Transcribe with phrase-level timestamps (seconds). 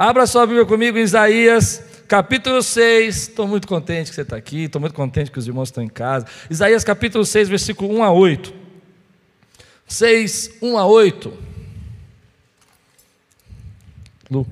[0.00, 3.16] Abra sua Bíblia comigo em Isaías, capítulo 6.
[3.16, 5.88] Estou muito contente que você está aqui, estou muito contente que os irmãos estão em
[5.88, 6.24] casa.
[6.48, 8.54] Isaías, capítulo 6, versículo 1 a 8.
[9.88, 11.36] 6, 1 a 8.
[14.30, 14.46] Lu.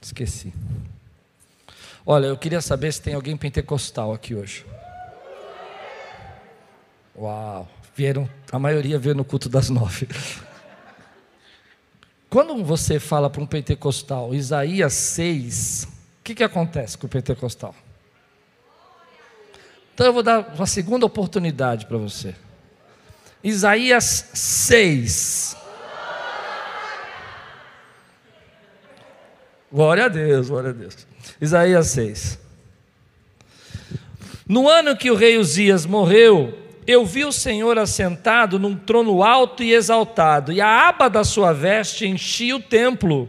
[0.00, 0.54] Esqueci.
[2.06, 4.64] Olha, eu queria saber se tem alguém pentecostal aqui hoje.
[7.18, 10.06] Uau, vieram, a maioria veio no culto das nove.
[12.30, 15.88] Quando você fala para um pentecostal, Isaías 6,
[16.20, 17.74] o que, que acontece com o pentecostal?
[19.92, 22.36] Então eu vou dar uma segunda oportunidade para você.
[23.42, 25.56] Isaías 6.
[29.72, 31.06] Glória a Deus, glória a Deus.
[31.40, 32.38] Isaías 6.
[34.46, 36.56] No ano que o rei Uzias morreu,
[36.90, 41.52] eu vi o Senhor assentado num trono alto e exaltado, e a aba da sua
[41.52, 43.28] veste enchia o templo.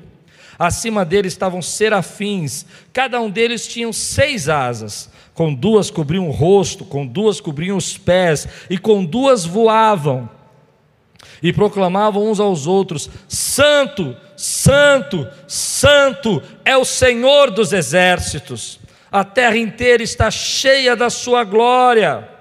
[0.58, 6.84] Acima dele estavam serafins, cada um deles tinha seis asas, com duas cobriam o rosto,
[6.84, 10.30] com duas cobriam os pés, e com duas voavam.
[11.42, 18.80] E proclamavam uns aos outros: Santo, Santo, Santo é o Senhor dos exércitos,
[19.12, 22.41] a terra inteira está cheia da sua glória.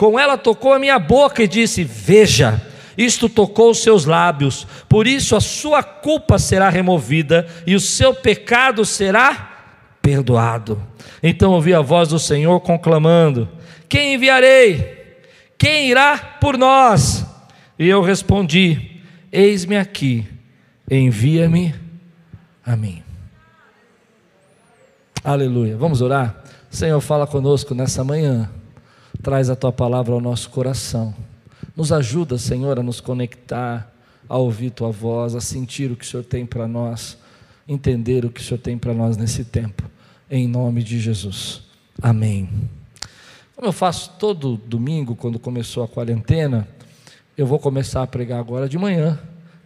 [0.00, 2.58] Com ela tocou a minha boca e disse: Veja,
[2.96, 8.14] isto tocou os seus lábios, por isso a sua culpa será removida e o seu
[8.14, 9.58] pecado será
[10.00, 10.82] perdoado.
[11.22, 13.46] Então ouvi a voz do Senhor conclamando:
[13.90, 15.18] Quem enviarei?
[15.58, 17.26] Quem irá por nós?
[17.78, 20.26] E eu respondi: Eis-me aqui,
[20.90, 21.74] envia-me
[22.64, 23.02] a mim.
[25.22, 25.76] Aleluia.
[25.76, 26.42] Vamos orar?
[26.70, 28.48] Senhor, fala conosco nessa manhã.
[29.22, 31.14] Traz a tua palavra ao nosso coração.
[31.76, 33.92] Nos ajuda, Senhor, a nos conectar,
[34.28, 37.18] a ouvir tua voz, a sentir o que o Senhor tem para nós,
[37.68, 39.82] entender o que o Senhor tem para nós nesse tempo.
[40.30, 41.62] Em nome de Jesus.
[42.00, 42.48] Amém.
[43.54, 46.66] Como eu faço todo domingo, quando começou a quarentena,
[47.36, 49.18] eu vou começar a pregar agora de manhã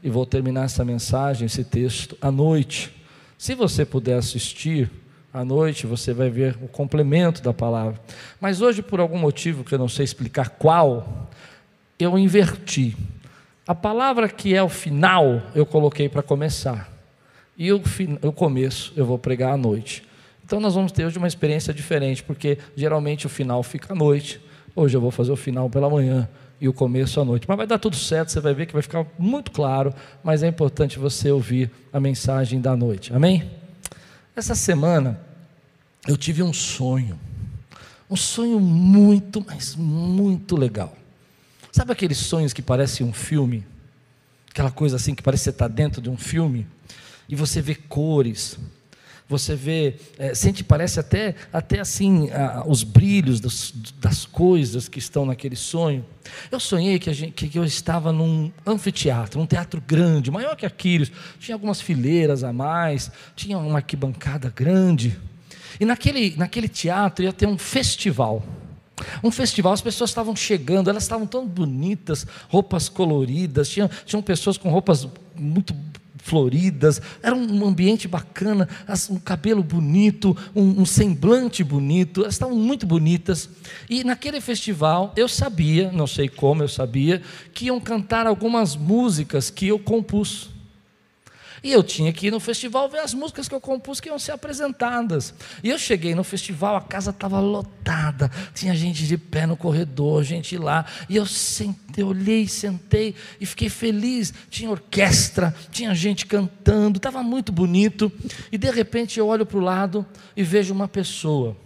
[0.03, 2.93] e vou terminar essa mensagem, esse texto, à noite.
[3.39, 4.91] Se você puder assistir,
[5.35, 8.01] à noite você vai ver o complemento da palavra.
[8.41, 11.29] Mas hoje, por algum motivo que eu não sei explicar qual,
[11.99, 12.97] eu inverti.
[13.67, 16.89] A palavra que é o final, eu coloquei para começar.
[17.59, 17.83] E o,
[18.23, 20.05] o começo eu vou pregar à noite.
[20.45, 24.41] Então nós vamos ter hoje uma experiência diferente, porque geralmente o final fica à noite.
[24.77, 26.29] Hoje eu vou fazer o final pela manhã
[26.61, 27.47] e o começo à noite.
[27.49, 30.47] Mas vai dar tudo certo, você vai ver que vai ficar muito claro, mas é
[30.47, 33.13] importante você ouvir a mensagem da noite.
[33.13, 33.64] Amém?
[34.37, 35.21] Essa semana
[36.09, 37.19] eu tive um sonho,
[38.11, 40.97] um sonho muito, mas muito legal.
[41.71, 43.65] Sabe aqueles sonhos que parecem um filme?
[44.51, 46.67] Aquela coisa assim que parece que você está dentro de um filme
[47.29, 48.59] e você vê cores,
[49.29, 52.29] você vê, é, sente, parece até, até assim,
[52.67, 56.05] os brilhos das, das, coisas que estão naquele sonho.
[56.51, 61.11] Eu sonhei que, gente, que, eu estava num anfiteatro, um teatro grande, maior que Aquiles,
[61.39, 65.19] tinha algumas fileiras a mais, tinha uma arquibancada grande.
[65.81, 68.45] E naquele, naquele teatro ia ter um festival.
[69.23, 74.57] Um festival, as pessoas estavam chegando, elas estavam tão bonitas, roupas coloridas, tinham, tinham pessoas
[74.57, 75.75] com roupas muito
[76.25, 78.67] floridas, era um ambiente bacana,
[79.11, 83.51] um cabelo bonito, um, um semblante bonito, elas estavam muito bonitas.
[83.91, 87.21] E naquele festival eu sabia, não sei como eu sabia,
[87.53, 90.54] que iam cantar algumas músicas que eu compus.
[91.65, 94.19] E eu tinha que ir no festival ver as músicas que eu compus que iam
[94.19, 95.33] ser apresentadas.
[95.63, 100.23] E eu cheguei no festival, a casa estava lotada, tinha gente de pé no corredor,
[100.23, 100.85] gente lá.
[101.09, 104.35] E eu sentei, olhei, sentei e fiquei feliz.
[104.51, 108.13] Tinha orquestra, tinha gente cantando, estava muito bonito.
[108.53, 110.05] E de repente eu olho para o lado
[110.37, 111.57] e vejo uma pessoa.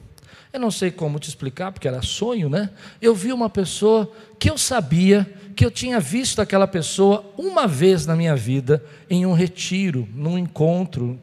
[0.53, 2.71] Eu não sei como te explicar, porque era sonho, né?
[3.03, 5.29] Eu vi uma pessoa que eu sabia
[5.59, 10.39] que eu tinha visto aquela pessoa uma vez na minha vida, em um retiro, num
[10.39, 11.19] encontro.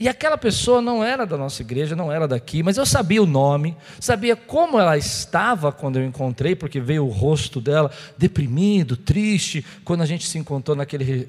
[0.00, 3.26] E aquela pessoa não era da nossa igreja, não era daqui, mas eu sabia o
[3.26, 9.64] nome, sabia como ela estava quando eu encontrei, porque veio o rosto dela deprimido, triste,
[9.84, 11.28] quando a gente se encontrou naquele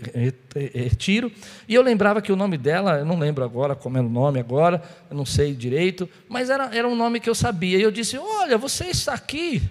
[0.73, 1.31] retiro.
[1.67, 4.39] E eu lembrava que o nome dela, eu não lembro agora como era o nome
[4.39, 7.77] agora, eu não sei direito, mas era, era um nome que eu sabia.
[7.77, 9.61] E eu disse: Olha, você está aqui,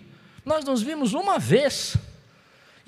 [0.45, 1.99] nós nos vimos uma vez.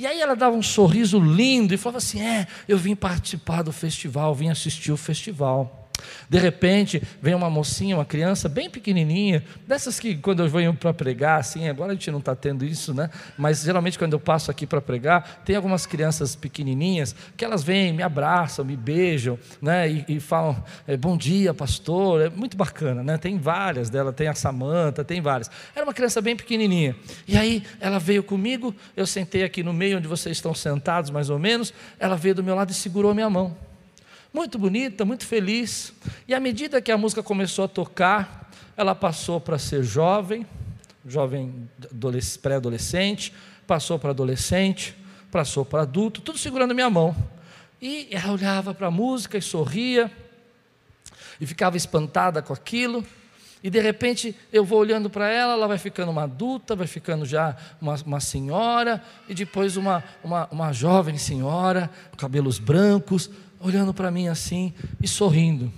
[0.00, 3.70] E aí ela dava um sorriso lindo e falava assim: É, eu vim participar do
[3.70, 5.79] festival, vim assistir o festival.
[6.28, 10.92] De repente, vem uma mocinha, uma criança bem pequenininha, dessas que quando eu venho para
[10.92, 13.10] pregar, assim, agora a gente não está tendo isso, né?
[13.36, 17.92] Mas geralmente quando eu passo aqui para pregar, tem algumas crianças pequenininhas que elas vêm,
[17.92, 19.90] me abraçam, me beijam, né?
[19.90, 22.20] E, e falam, é, bom dia, pastor.
[22.22, 23.18] É muito bacana, né?
[23.18, 25.50] Tem várias dela, tem a Samanta, tem várias.
[25.74, 26.96] Era uma criança bem pequenininha.
[27.26, 31.30] E aí ela veio comigo, eu sentei aqui no meio onde vocês estão sentados, mais
[31.30, 31.72] ou menos.
[31.98, 33.69] Ela veio do meu lado e segurou minha mão
[34.32, 35.92] muito bonita, muito feliz.
[36.26, 40.46] E à medida que a música começou a tocar, ela passou para ser jovem,
[41.06, 41.68] jovem
[42.40, 43.32] pré-adolescente,
[43.66, 44.96] passou para adolescente,
[45.30, 47.14] passou para adulto, tudo segurando minha mão.
[47.80, 50.10] E ela olhava para a música e sorria,
[51.40, 53.04] e ficava espantada com aquilo.
[53.62, 57.24] E de repente eu vou olhando para ela, ela vai ficando uma adulta, vai ficando
[57.26, 63.30] já uma, uma senhora, e depois uma, uma, uma jovem senhora, cabelos brancos,
[63.60, 64.72] olhando para mim assim
[65.02, 65.70] e sorrindo.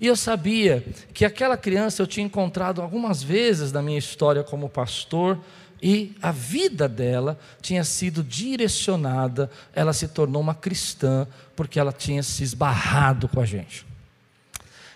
[0.00, 4.68] E eu sabia que aquela criança eu tinha encontrado algumas vezes na minha história como
[4.68, 5.38] pastor,
[5.82, 12.22] e a vida dela tinha sido direcionada, ela se tornou uma cristã, porque ela tinha
[12.22, 13.84] se esbarrado com a gente.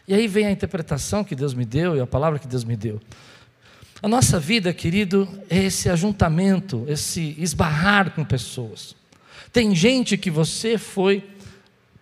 [0.08, 2.76] E aí vem a interpretação que Deus me deu e a palavra que Deus me
[2.76, 2.98] deu.
[4.02, 8.96] A nossa vida, querido, é esse ajuntamento, esse esbarrar com pessoas.
[9.52, 11.22] Tem gente que você foi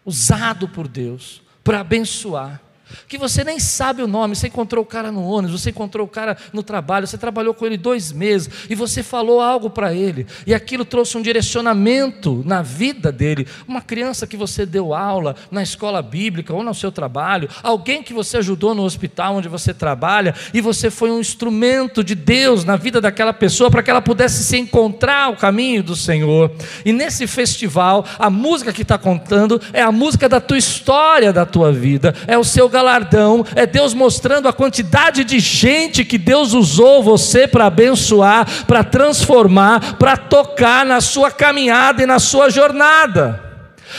[0.09, 2.63] usado por Deus para abençoar
[3.07, 6.11] que você nem sabe o nome, você encontrou o cara no ônibus, você encontrou o
[6.11, 10.27] cara no trabalho, você trabalhou com ele dois meses e você falou algo para ele,
[10.47, 13.47] e aquilo trouxe um direcionamento na vida dele.
[13.67, 18.13] Uma criança que você deu aula na escola bíblica ou no seu trabalho, alguém que
[18.13, 22.77] você ajudou no hospital onde você trabalha, e você foi um instrumento de Deus na
[22.77, 26.51] vida daquela pessoa para que ela pudesse se encontrar o caminho do Senhor.
[26.85, 31.47] E nesse festival, a música que está contando é a música da tua história, da
[31.47, 36.53] tua vida, é o seu galardão, é Deus mostrando a quantidade de gente que Deus
[36.53, 43.48] usou você para abençoar, para transformar, para tocar na sua caminhada e na sua jornada.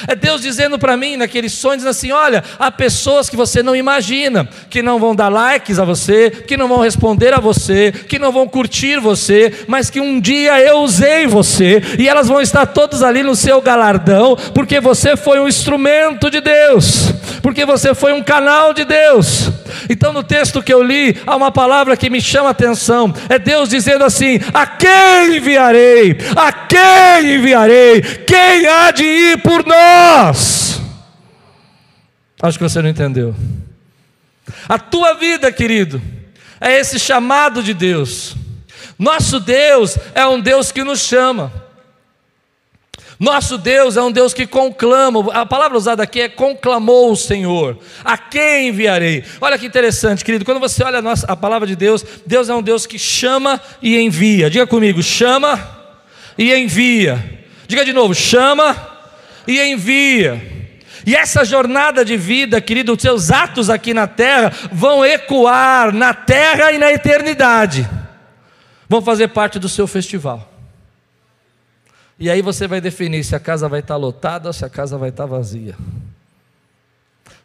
[0.08, 4.48] É Deus dizendo para mim naqueles sonhos assim: olha, há pessoas que você não imagina,
[4.70, 8.32] que não vão dar likes a você, que não vão responder a você, que não
[8.32, 13.04] vão curtir você, mas que um dia eu usei você, e elas vão estar todas
[13.04, 18.24] ali no seu galardão, porque você foi um instrumento de Deus, porque você foi um
[18.24, 19.52] canal de Deus.
[19.90, 23.40] Então, no texto que eu li, há uma palavra que me chama a atenção: é
[23.40, 26.18] Deus dizendo assim: a quem enviarei?
[26.36, 28.02] A quem enviarei?
[28.02, 30.82] Quem há de ir por nós?
[32.42, 33.36] Acho que você não entendeu.
[34.68, 36.02] A tua vida, querido,
[36.60, 38.36] é esse chamado de Deus.
[38.98, 41.69] Nosso Deus é um Deus que nos chama.
[43.20, 47.78] Nosso Deus é um Deus que conclama, a palavra usada aqui é conclamou o Senhor.
[48.02, 49.26] A quem enviarei?
[49.42, 52.56] Olha que interessante, querido, quando você olha a, nossa, a palavra de Deus, Deus é
[52.56, 54.50] um Deus que chama e envia.
[54.50, 55.60] Diga comigo, chama
[56.38, 57.44] e envia.
[57.68, 58.74] Diga de novo, chama
[59.46, 60.42] e envia.
[61.06, 66.14] E essa jornada de vida, querido, os seus atos aqui na terra vão ecoar na
[66.14, 67.86] terra e na eternidade,
[68.88, 70.49] vão fazer parte do seu festival.
[72.20, 74.98] E aí você vai definir se a casa vai estar lotada ou se a casa
[74.98, 75.76] vai estar vazia.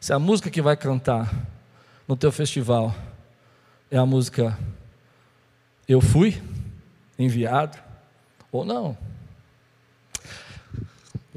[0.01, 1.33] Se a música que vai cantar
[2.07, 2.95] no teu festival
[3.91, 4.59] é a música
[5.89, 6.43] Eu fui
[7.19, 7.79] enviado
[8.51, 8.97] ou não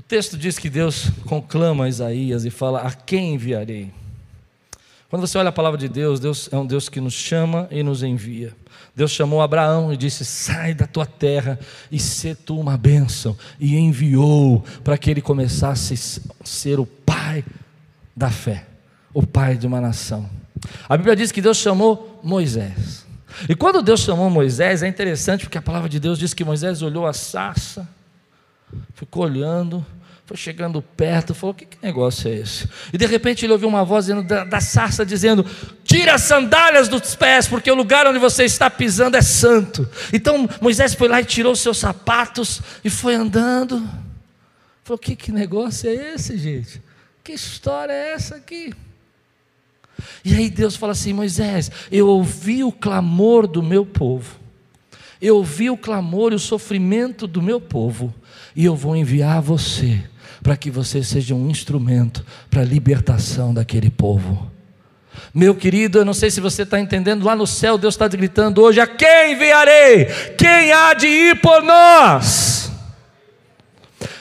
[0.08, 3.92] texto diz que Deus conclama Isaías e fala: A quem enviarei?
[5.10, 7.84] Quando você olha a palavra de Deus, Deus é um Deus que nos chama e
[7.84, 8.54] nos envia.
[8.98, 11.60] Deus chamou Abraão e disse: Sai da tua terra
[11.92, 13.38] e se tu uma bênção.
[13.60, 17.46] E enviou para que ele começasse a ser o pai
[18.16, 18.66] da fé,
[19.14, 20.28] o pai de uma nação.
[20.90, 23.06] A Bíblia diz que Deus chamou Moisés.
[23.48, 26.82] E quando Deus chamou Moisés, é interessante porque a palavra de Deus diz que Moisés
[26.82, 27.88] olhou a sarça,
[28.96, 29.86] ficou olhando,
[30.28, 32.68] foi chegando perto, falou: Que, que negócio é esse?
[32.92, 35.46] E de repente ele ouviu uma voz da, da sarça dizendo:
[35.86, 39.90] Tira as sandálias dos pés, porque o lugar onde você está pisando é santo.
[40.12, 43.82] Então Moisés foi lá e tirou seus sapatos e foi andando.
[44.84, 46.82] Falou: Que, que negócio é esse, gente?
[47.24, 48.74] Que história é essa aqui?
[50.26, 54.38] E aí Deus fala assim: Moisés, eu ouvi o clamor do meu povo,
[55.22, 58.14] eu ouvi o clamor e o sofrimento do meu povo,
[58.54, 60.04] e eu vou enviar você
[60.42, 64.52] para que você seja um instrumento para a libertação daquele povo.
[65.34, 68.62] Meu querido, eu não sei se você está entendendo, lá no céu Deus está gritando
[68.62, 70.06] hoje: a quem enviarei?
[70.38, 72.72] Quem há de ir por nós?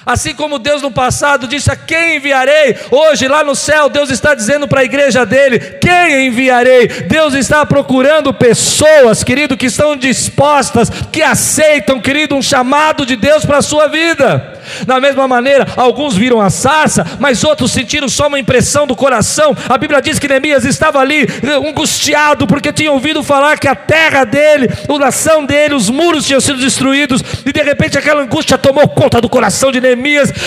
[0.06, 2.76] Assim como Deus no passado disse: A quem enviarei?
[2.92, 6.86] Hoje, lá no céu, Deus está dizendo para a igreja dele: Quem enviarei?
[6.86, 13.44] Deus está procurando pessoas, querido, que estão dispostas, que aceitam, querido, um chamado de Deus
[13.44, 14.54] para a sua vida.
[14.86, 19.56] Da mesma maneira, alguns viram a sarça, mas outros sentiram só uma impressão do coração.
[19.68, 23.74] A Bíblia diz que Neemias estava ali eh, angustiado, porque tinha ouvido falar que a
[23.74, 28.58] terra dele, a nação dele, os muros tinham sido destruídos, e de repente aquela angústia
[28.58, 29.80] tomou conta do coração de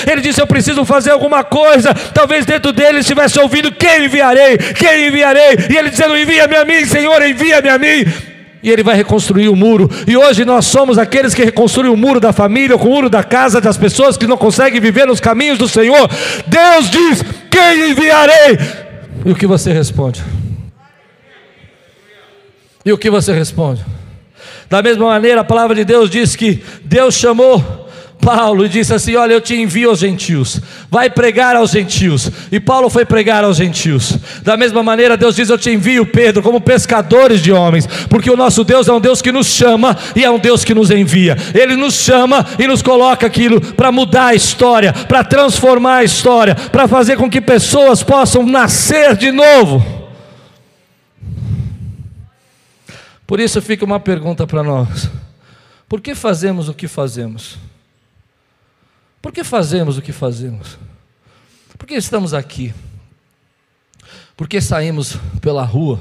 [0.09, 1.93] Ele disse: Eu preciso fazer alguma coisa.
[1.93, 4.57] Talvez dentro dele estivesse ouvindo: Quem enviarei?
[4.57, 5.57] Quem enviarei?
[5.69, 8.05] E ele dizendo: Envia-me a mim, Senhor, envia-me a mim
[8.61, 9.89] e ele vai reconstruir o muro.
[10.07, 13.61] E hoje nós somos aqueles que reconstruem o muro da família, o muro da casa
[13.61, 16.09] das pessoas que não conseguem viver nos caminhos do Senhor.
[16.47, 18.57] Deus diz: Quem enviarei?
[19.25, 20.23] E o que você responde?
[22.85, 23.85] E o que você responde?
[24.69, 27.88] Da mesma maneira, a palavra de Deus diz que Deus chamou
[28.21, 30.59] Paulo e disse assim: Olha, eu te envio aos gentios,
[30.89, 32.29] vai pregar aos gentios.
[32.51, 34.17] E Paulo foi pregar aos gentios.
[34.43, 38.35] Da mesma maneira, Deus diz: Eu te envio, Pedro, como pescadores de homens, porque o
[38.35, 41.37] nosso Deus é um Deus que nos chama e é um Deus que nos envia.
[41.53, 46.55] Ele nos chama e nos coloca aquilo para mudar a história, para transformar a história,
[46.55, 49.83] para fazer com que pessoas possam nascer de novo.
[53.25, 55.09] Por isso fica uma pergunta para nós:
[55.87, 57.68] por que fazemos o que fazemos?
[59.21, 60.77] Por que fazemos o que fazemos?
[61.77, 62.73] Por que estamos aqui?
[64.35, 65.99] Por que saímos pela rua?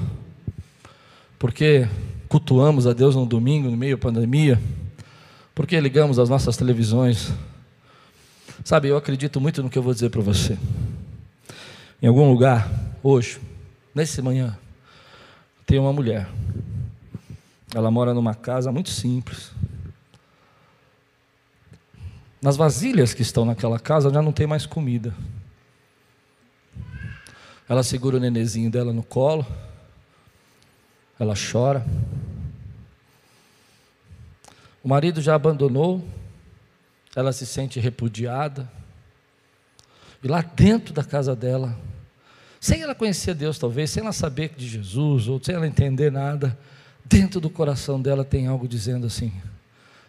[1.38, 1.88] Por que
[2.28, 4.60] cultuamos a Deus no domingo, no meio da pandemia?
[5.54, 7.32] Por que ligamos as nossas televisões?
[8.64, 10.56] Sabe, eu acredito muito no que eu vou dizer para você.
[12.00, 12.70] Em algum lugar,
[13.02, 13.40] hoje,
[13.94, 14.56] nesse manhã,
[15.66, 16.28] tem uma mulher.
[17.74, 19.50] Ela mora numa casa muito simples,
[22.40, 25.14] nas vasilhas que estão naquela casa já não tem mais comida.
[27.68, 29.46] Ela segura o nenezinho dela no colo,
[31.18, 31.84] ela chora.
[34.82, 36.02] O marido já abandonou,
[37.14, 38.70] ela se sente repudiada.
[40.22, 41.78] E lá dentro da casa dela,
[42.60, 46.58] sem ela conhecer Deus, talvez, sem ela saber de Jesus, ou sem ela entender nada,
[47.04, 49.32] dentro do coração dela tem algo dizendo assim: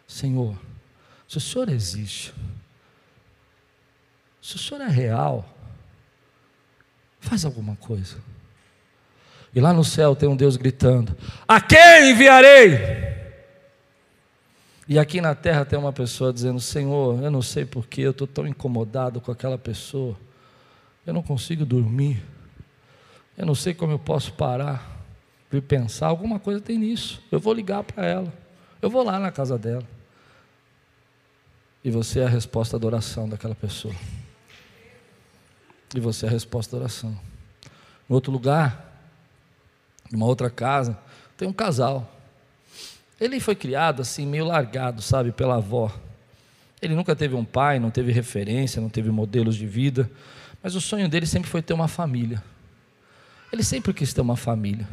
[0.07, 0.55] Senhor,
[1.29, 2.33] se o Senhor existe,
[4.41, 5.47] se o Senhor é real,
[7.19, 8.17] faz alguma coisa.
[9.53, 11.15] E lá no céu tem um Deus gritando:
[11.47, 12.79] A quem enviarei?
[14.87, 18.25] E aqui na terra tem uma pessoa dizendo: Senhor, eu não sei porquê, eu estou
[18.25, 20.17] tão incomodado com aquela pessoa,
[21.05, 22.23] eu não consigo dormir,
[23.37, 25.05] eu não sei como eu posso parar
[25.51, 26.07] de pensar.
[26.07, 28.33] Alguma coisa tem nisso, eu vou ligar para ela,
[28.81, 29.98] eu vou lá na casa dela.
[31.83, 33.95] E você é a resposta da oração daquela pessoa.
[35.95, 37.17] E você é a resposta da oração.
[38.09, 38.89] Em outro lugar,
[40.11, 40.97] numa outra casa,
[41.37, 42.15] tem um casal.
[43.19, 45.91] Ele foi criado assim, meio largado, sabe, pela avó.
[46.81, 50.09] Ele nunca teve um pai, não teve referência, não teve modelos de vida.
[50.61, 52.43] Mas o sonho dele sempre foi ter uma família.
[53.51, 54.87] Ele sempre quis ter uma família.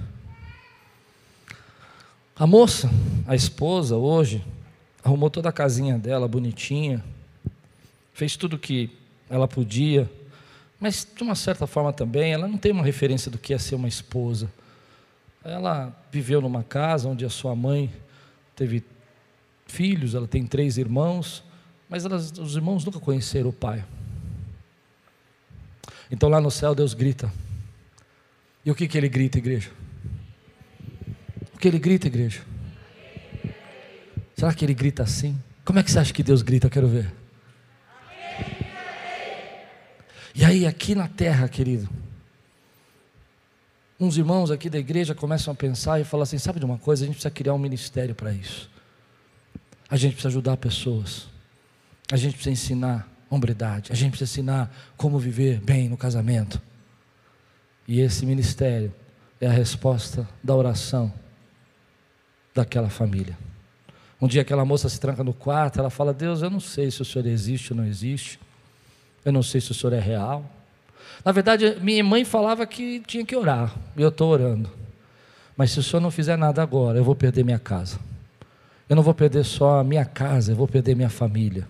[2.35, 2.91] A moça,
[3.27, 4.45] a esposa, hoje,
[5.07, 7.03] arrumou toda a casinha dela bonitinha,
[8.13, 8.91] fez tudo que
[9.31, 10.11] ela podia,
[10.81, 13.77] mas de uma certa forma também, ela não tem uma referência do que é ser
[13.77, 14.51] uma esposa.
[15.45, 17.93] Ela viveu numa casa onde a sua mãe
[18.57, 18.83] teve
[19.67, 21.45] filhos, ela tem três irmãos,
[21.89, 23.85] mas elas, os irmãos nunca conheceram o pai.
[26.11, 27.33] Então lá no céu Deus grita.
[28.65, 29.71] E o que, que ele grita, igreja?
[31.55, 32.43] O que ele grita, igreja?
[34.37, 35.41] Será que ele grita assim?
[35.65, 36.67] Como é que você acha que Deus grita?
[36.67, 37.11] Eu quero ver.
[40.35, 41.89] E aí, aqui na terra, querido,
[43.99, 47.03] uns irmãos aqui da igreja começam a pensar e falar assim: sabe de uma coisa?
[47.03, 48.71] A gente precisa criar um ministério para isso.
[49.89, 51.29] A gente precisa ajudar pessoas.
[52.13, 53.91] A gente precisa ensinar hombridade.
[53.91, 56.61] A gente precisa ensinar como viver bem no casamento.
[57.89, 58.93] E esse ministério
[59.41, 61.11] é a resposta da oração
[62.55, 63.37] daquela família.
[64.21, 67.03] Um dia aquela moça se tranca no quarto, ela fala: Deus, eu não sei se
[67.03, 68.41] o Senhor existe ou não existe,
[69.25, 70.45] eu não sei se o Senhor é real,
[71.25, 74.71] Na verdade, minha mãe falava que tinha que orar, e eu estou orando.
[75.57, 77.99] Mas se o senhor não fizer nada agora, eu vou perder minha casa.
[78.89, 81.67] Eu não vou perder só a minha casa, eu vou perder minha família.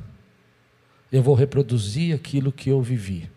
[1.11, 3.31] Eu vou reproduzir aquilo que eu vivi.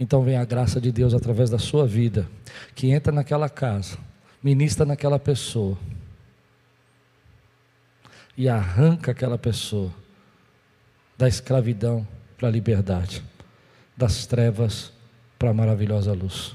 [0.00, 2.26] Então vem a graça de Deus através da sua vida,
[2.74, 3.98] que entra naquela casa,
[4.42, 5.76] ministra naquela pessoa
[8.38, 9.92] e arranca aquela pessoa
[11.18, 13.24] da escravidão para a liberdade,
[13.96, 14.92] das trevas
[15.36, 16.54] para a maravilhosa luz.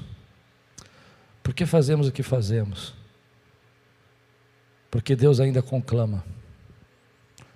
[1.42, 2.94] Por que fazemos o que fazemos?
[4.90, 6.24] Porque Deus ainda conclama,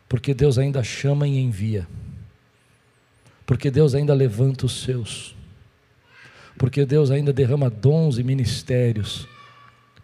[0.07, 1.89] porque Deus ainda chama e envia,
[3.47, 5.35] porque Deus ainda levanta os seus,
[6.59, 9.27] porque Deus ainda derrama dons e ministérios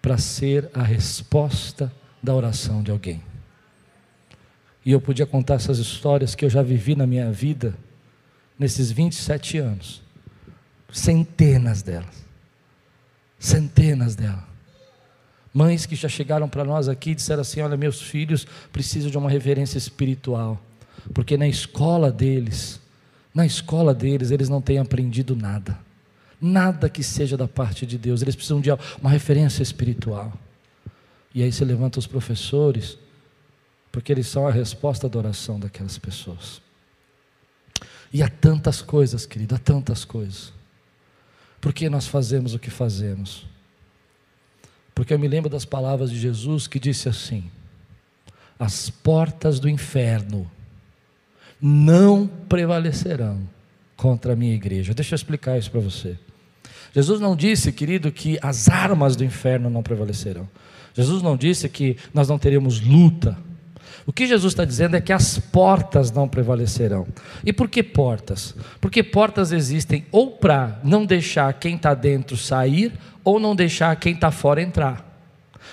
[0.01, 3.34] para ser a resposta da oração de alguém.
[4.85, 7.75] E eu podia contar essas histórias que eu já vivi na minha vida,
[8.59, 10.03] nesses 27 anos.
[10.93, 12.25] Centenas delas.
[13.39, 14.45] Centenas delas.
[15.53, 19.17] Mães que já chegaram para nós aqui e disseram assim: Olha, meus filhos precisam de
[19.17, 20.61] uma reverência espiritual,
[21.13, 22.81] porque na escola deles,
[23.33, 25.79] na escola deles, eles não têm aprendido nada,
[26.41, 30.33] nada que seja da parte de Deus, eles precisam de uma referência espiritual.
[31.33, 32.99] E aí você levanta os professores,
[33.95, 36.61] porque eles são a resposta da oração daquelas pessoas.
[38.13, 40.53] E há tantas coisas, querido, há tantas coisas.
[41.61, 43.47] Por que nós fazemos o que fazemos?
[44.97, 47.49] Porque eu me lembro das palavras de Jesus que disse assim:
[48.59, 50.51] As portas do inferno
[51.61, 53.49] não prevalecerão
[53.97, 54.93] contra a minha igreja.
[54.93, 56.19] Deixa eu explicar isso para você.
[56.93, 60.49] Jesus não disse, querido, que as armas do inferno não prevalecerão.
[60.95, 63.39] Jesus não disse que nós não teremos luta
[64.07, 67.07] o que Jesus está dizendo é que as portas não prevalecerão.
[67.45, 68.55] E por que portas?
[68.81, 72.93] Porque portas existem ou para não deixar quem está dentro sair,
[73.23, 75.15] ou não deixar quem está fora entrar.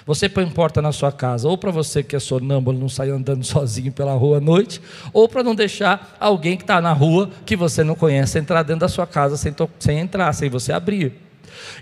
[0.06, 3.44] Você põe porta na sua casa, ou para você que é sonâmbulo não sair andando
[3.46, 7.56] sozinho pela rua à noite, ou para não deixar alguém que está na rua, que
[7.56, 11.31] você não conhece, entrar dentro da sua casa sem, sem entrar, sem você abrir.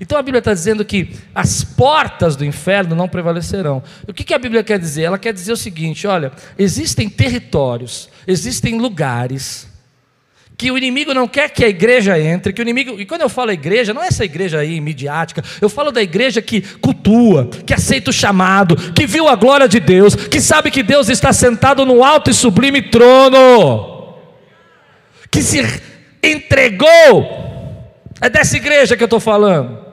[0.01, 3.83] Então a Bíblia está dizendo que as portas do inferno não prevalecerão.
[4.07, 5.03] O que, que a Bíblia quer dizer?
[5.03, 9.69] Ela quer dizer o seguinte: olha, existem territórios, existem lugares
[10.59, 13.29] que o inimigo não quer que a igreja entre, que o inimigo, e quando eu
[13.29, 17.73] falo igreja, não é essa igreja aí midiática, eu falo da igreja que cultua, que
[17.73, 21.85] aceita o chamado, que viu a glória de Deus, que sabe que Deus está sentado
[21.85, 24.17] no alto e sublime trono,
[25.31, 25.61] que se
[26.21, 27.48] entregou
[28.21, 29.89] é dessa igreja que eu estou falando.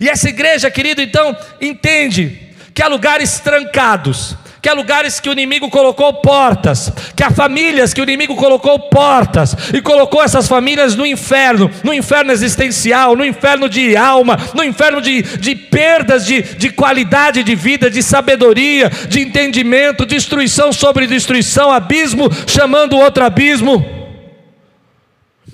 [0.00, 2.38] E essa igreja, querido, então, entende
[2.74, 7.94] que há lugares trancados, que há lugares que o inimigo colocou portas, que há famílias
[7.94, 13.24] que o inimigo colocou portas, e colocou essas famílias no inferno, no inferno existencial, no
[13.24, 18.90] inferno de alma, no inferno de, de perdas de, de qualidade de vida, de sabedoria,
[19.08, 23.86] de entendimento, destruição sobre destruição, abismo chamando outro abismo.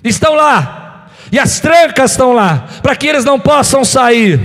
[0.03, 0.82] Estão lá,
[1.33, 4.39] e as trancas estão lá, para que eles não possam sair.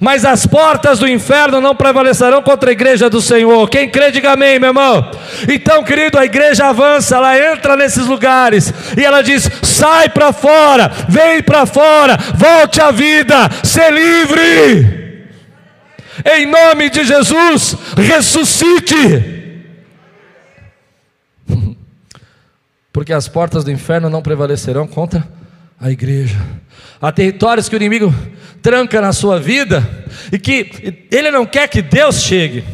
[0.00, 3.68] Mas as portas do inferno não prevalecerão contra a igreja do Senhor.
[3.68, 5.10] Quem crê, diga amém, meu irmão.
[5.46, 10.90] Então, querido, a igreja avança, ela entra nesses lugares e ela diz: sai para fora,
[11.10, 15.04] vem para fora, volte à vida, ser livre.
[16.24, 19.42] Em nome de Jesus, ressuscite.
[22.90, 25.22] Porque as portas do inferno não prevalecerão contra
[25.84, 26.38] a igreja.
[26.98, 28.12] Há territórios que o inimigo
[28.62, 29.86] tranca na sua vida
[30.32, 32.64] e que ele não quer que Deus chegue.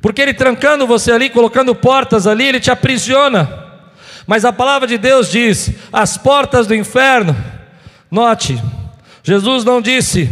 [0.00, 3.64] Porque ele trancando você ali, colocando portas ali, ele te aprisiona.
[4.24, 7.36] Mas a palavra de Deus diz: as portas do inferno,
[8.08, 8.62] note,
[9.24, 10.30] Jesus não disse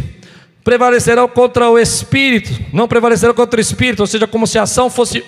[0.63, 4.89] prevalecerão contra o espírito, não prevalecerão contra o espírito, ou seja, como se a ação
[4.89, 5.21] fosse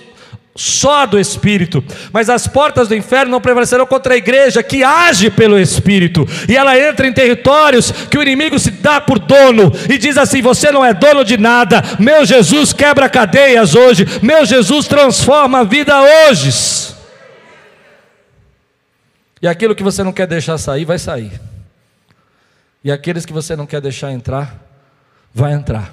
[0.56, 5.30] só do Espírito, mas as portas do inferno não prevalecerão contra a igreja que age
[5.30, 9.98] pelo Espírito, e ela entra em territórios que o inimigo se dá por dono e
[9.98, 14.88] diz assim: Você não é dono de nada, meu Jesus quebra cadeias hoje, meu Jesus
[14.88, 16.96] transforma a vida hoje.
[19.42, 21.34] E aquilo que você não quer deixar sair, vai sair,
[22.82, 24.56] e aqueles que você não quer deixar entrar,
[25.34, 25.92] vai entrar,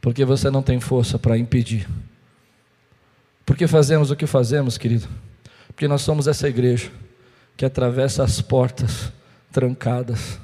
[0.00, 1.88] porque você não tem força para impedir.
[3.44, 5.08] Por que fazemos o que fazemos, querido?
[5.68, 6.90] Porque nós somos essa igreja
[7.56, 9.12] que atravessa as portas
[9.52, 10.38] trancadas.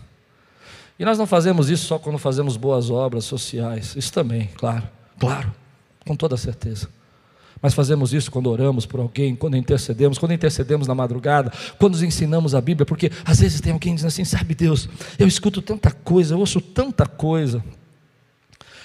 [0.99, 4.87] E nós não fazemos isso só quando fazemos boas obras sociais, isso também, claro,
[5.19, 5.51] claro,
[6.07, 6.89] com toda certeza.
[7.63, 12.03] Mas fazemos isso quando oramos por alguém, quando intercedemos, quando intercedemos na madrugada, quando nos
[12.03, 15.91] ensinamos a Bíblia, porque às vezes tem alguém dizendo assim: sabe Deus, eu escuto tanta
[15.91, 17.63] coisa, eu ouço tanta coisa.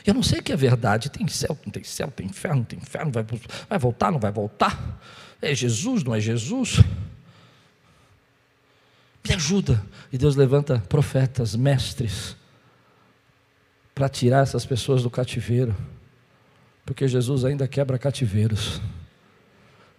[0.05, 1.09] Eu não sei o que é verdade.
[1.09, 3.25] Tem céu, não tem céu, tem inferno, não tem inferno, vai,
[3.67, 5.01] vai voltar, não vai voltar.
[5.41, 6.81] É Jesus, não é Jesus?
[9.27, 9.83] Me ajuda.
[10.13, 12.35] E Deus levanta profetas, mestres,
[13.93, 15.75] para tirar essas pessoas do cativeiro.
[16.85, 18.79] Porque Jesus ainda quebra cativeiros.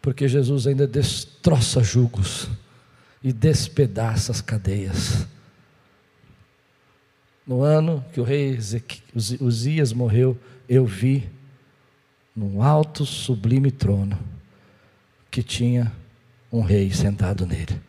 [0.01, 2.49] Porque Jesus ainda destroça julgos
[3.23, 5.27] e despedaça as cadeias.
[7.47, 8.59] No ano que o rei
[9.41, 10.37] Uzias morreu,
[10.69, 11.29] eu vi
[12.35, 14.19] num alto, sublime trono
[15.31, 15.93] que tinha
[16.53, 17.81] um rei sentado nele.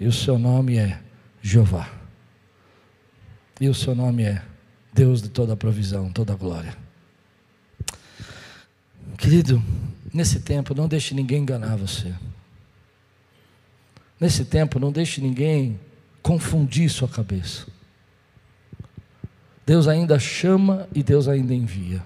[0.00, 1.00] E o seu nome é
[1.42, 1.90] Jeová.
[3.60, 4.42] E o seu nome é
[4.92, 6.76] Deus de toda a provisão, toda a glória.
[9.18, 9.62] Querido,
[10.12, 12.14] nesse tempo não deixe ninguém enganar você.
[14.18, 15.78] Nesse tempo não deixe ninguém
[16.22, 17.66] confundir sua cabeça.
[19.66, 22.02] Deus ainda chama e Deus ainda envia.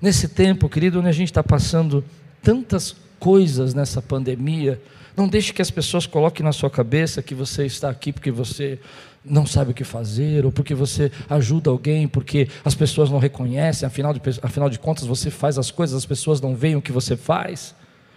[0.00, 2.04] Nesse tempo, querido, onde a gente está passando
[2.42, 4.80] tantas coisas nessa pandemia,
[5.16, 8.78] não deixe que as pessoas coloquem na sua cabeça que você está aqui porque você
[9.24, 13.86] não sabe o que fazer, ou porque você ajuda alguém, porque as pessoas não reconhecem,
[13.86, 16.90] afinal de, afinal de contas você faz as coisas, as pessoas não veem o que
[16.90, 17.74] você faz,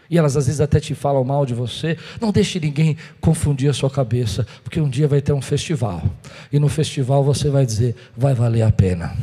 [0.09, 1.97] e elas às vezes até te falam mal de você.
[2.19, 6.03] Não deixe ninguém confundir a sua cabeça, porque um dia vai ter um festival,
[6.51, 9.15] e no festival você vai dizer: vai valer a pena.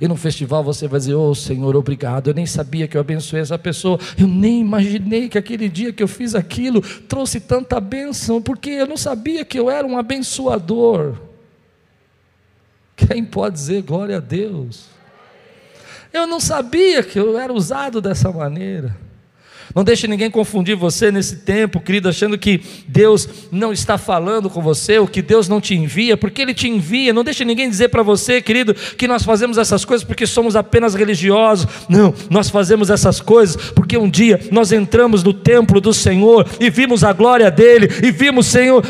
[0.00, 2.28] E no festival você vai dizer: Oh Senhor, obrigado.
[2.28, 3.98] Eu nem sabia que eu abençoei essa pessoa.
[4.18, 8.86] Eu nem imaginei que aquele dia que eu fiz aquilo trouxe tanta bênção, porque eu
[8.86, 11.16] não sabia que eu era um abençoador.
[12.96, 14.86] Quem pode dizer glória a Deus?
[16.12, 18.96] Eu não sabia que eu era usado dessa maneira.
[19.74, 24.60] Não deixe ninguém confundir você nesse tempo, querido, achando que Deus não está falando com
[24.60, 27.12] você, ou que Deus não te envia, porque Ele te envia.
[27.12, 30.94] Não deixe ninguém dizer para você, querido, que nós fazemos essas coisas porque somos apenas
[30.94, 31.66] religiosos.
[31.88, 36.70] Não, nós fazemos essas coisas porque um dia nós entramos no templo do Senhor e
[36.70, 38.84] vimos a glória dele, e vimos, Senhor,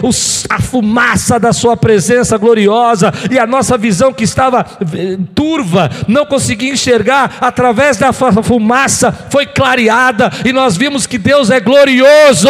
[0.48, 4.64] a fumaça da Sua presença gloriosa, e a nossa visão que estava
[4.94, 11.18] eh, turva, não conseguia enxergar, através da fumaça foi clareada, e nós nós vimos que
[11.18, 12.48] Deus é glorioso.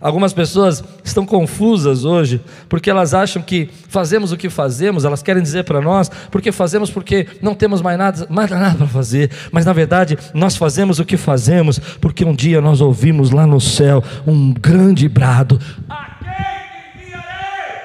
[0.00, 5.40] Algumas pessoas estão confusas hoje, porque elas acham que fazemos o que fazemos, elas querem
[5.40, 9.64] dizer para nós, porque fazemos porque não temos mais nada, mais nada para fazer, mas
[9.64, 14.02] na verdade nós fazemos o que fazemos, porque um dia nós ouvimos lá no céu
[14.26, 17.82] um grande brado: A quem enviarei?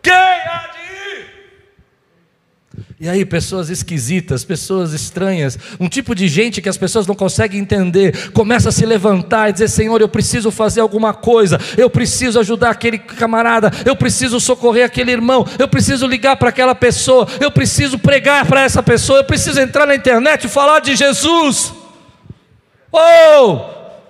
[0.00, 0.70] Quem há
[3.02, 7.58] e aí, pessoas esquisitas, pessoas estranhas, um tipo de gente que as pessoas não conseguem
[7.58, 12.38] entender, começa a se levantar e dizer: Senhor, eu preciso fazer alguma coisa, eu preciso
[12.38, 17.50] ajudar aquele camarada, eu preciso socorrer aquele irmão, eu preciso ligar para aquela pessoa, eu
[17.50, 21.72] preciso pregar para essa pessoa, eu preciso entrar na internet e falar de Jesus.
[22.92, 23.60] Oh!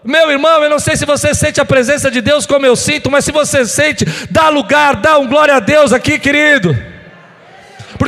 [0.02, 3.08] Meu irmão, eu não sei se você sente a presença de Deus como eu sinto,
[3.08, 6.99] mas se você sente, dá lugar, dá um glória a Deus aqui, querido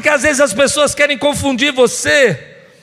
[0.02, 2.36] porque às vezes as pessoas querem confundir você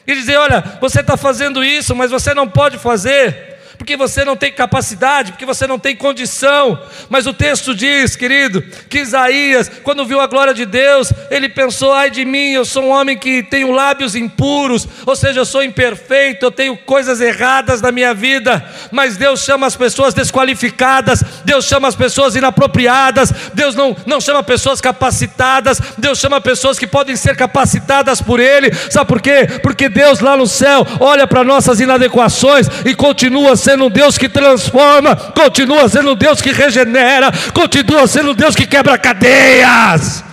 [0.08, 4.36] e dizer: olha, você está fazendo isso, mas você não pode fazer porque você não
[4.36, 6.78] tem capacidade, porque você não tem condição.
[7.10, 11.94] Mas o texto diz, querido, que Isaías, quando viu a glória de Deus, ele pensou:
[11.94, 15.64] ai de mim, eu sou um homem que tenho lábios impuros, ou seja, eu sou
[15.64, 18.64] imperfeito, eu tenho coisas erradas na minha vida.
[18.92, 24.44] Mas Deus chama as pessoas desqualificadas, Deus chama as pessoas inapropriadas, Deus não, não chama
[24.44, 28.72] pessoas capacitadas, Deus chama pessoas que podem ser capacitadas por Ele.
[28.92, 29.48] Sabe por quê?
[29.64, 34.28] Porque Deus lá no céu olha para nossas inadequações e continua sendo sendo Deus que
[34.28, 40.24] transforma, continua sendo Deus que regenera, continua sendo Deus que quebra cadeias.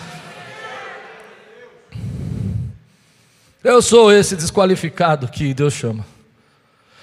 [3.62, 6.06] Eu sou esse desqualificado que Deus chama.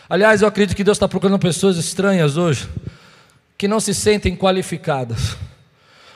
[0.09, 2.67] Aliás, eu acredito que Deus está procurando pessoas estranhas hoje,
[3.55, 5.37] que não se sentem qualificadas,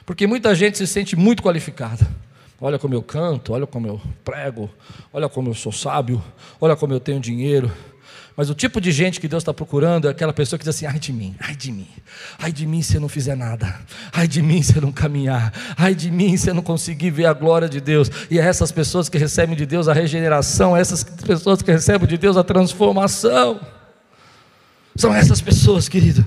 [0.03, 2.07] porque muita gente se sente muito qualificada.
[2.59, 4.67] Olha como eu canto, olha como eu prego,
[5.13, 6.23] olha como eu sou sábio,
[6.59, 7.71] olha como eu tenho dinheiro.
[8.37, 10.85] Mas o tipo de gente que Deus está procurando é aquela pessoa que diz assim:
[10.85, 11.87] ai de mim, ai de mim,
[12.37, 13.79] ai de mim se eu não fizer nada,
[14.13, 17.25] ai de mim se eu não caminhar, ai de mim se eu não conseguir ver
[17.25, 18.11] a glória de Deus.
[18.29, 22.07] E é essas pessoas que recebem de Deus a regeneração, é essas pessoas que recebem
[22.07, 23.59] de Deus a transformação.
[24.95, 26.23] São essas pessoas, querido,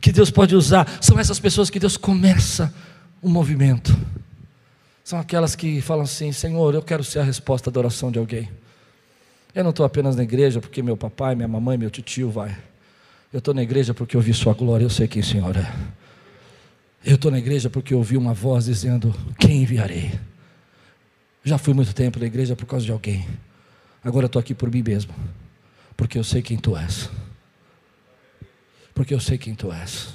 [0.00, 2.72] que Deus pode usar, são essas pessoas que Deus começa
[3.20, 3.98] o movimento.
[5.02, 8.48] São aquelas que falam assim: Senhor, eu quero ser a resposta da oração de alguém.
[9.58, 12.56] Eu não estou apenas na igreja porque meu papai, minha mamãe, meu tio vai.
[13.32, 15.74] Eu estou na igreja porque eu vi Sua glória, eu sei quem o Senhor é.
[17.04, 20.12] Eu estou na igreja porque eu ouvi uma voz dizendo: Quem enviarei?
[21.42, 23.26] Já fui muito tempo na igreja por causa de alguém.
[24.04, 25.12] Agora estou aqui por mim mesmo,
[25.96, 27.10] porque eu sei quem tu és.
[28.94, 30.10] Porque eu sei quem tu és.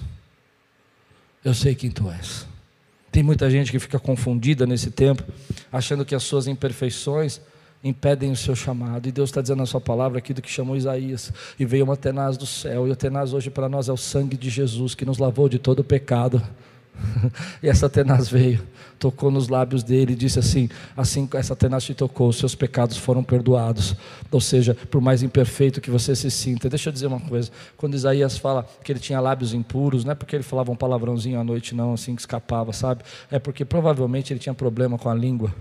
[1.44, 2.48] Eu sei quem tu és.
[3.12, 5.22] Tem muita gente que fica confundida nesse tempo,
[5.70, 7.42] achando que as suas imperfeições
[7.84, 9.08] impedem o seu chamado.
[9.08, 11.34] E Deus está dizendo na sua palavra aqui do que chamou Isaías.
[11.60, 12.88] E veio uma tenaz do céu.
[12.88, 15.60] E o tenaz hoje para nós é o sangue de Jesus que nos lavou de
[15.60, 16.42] todo o pecado.
[17.62, 18.62] e essa tenaz veio,
[19.00, 22.98] tocou nos lábios dele e disse assim: Assim essa tenaz te tocou, os seus pecados
[22.98, 23.96] foram perdoados.
[24.32, 26.70] Ou seja, por mais imperfeito que você se sinta.
[26.70, 30.16] Deixa eu dizer uma coisa: quando Isaías fala que ele tinha lábios impuros, não é
[30.16, 33.04] porque ele falava um palavrãozinho à noite, não, assim que escapava, sabe?
[33.32, 35.54] É porque provavelmente ele tinha problema com a língua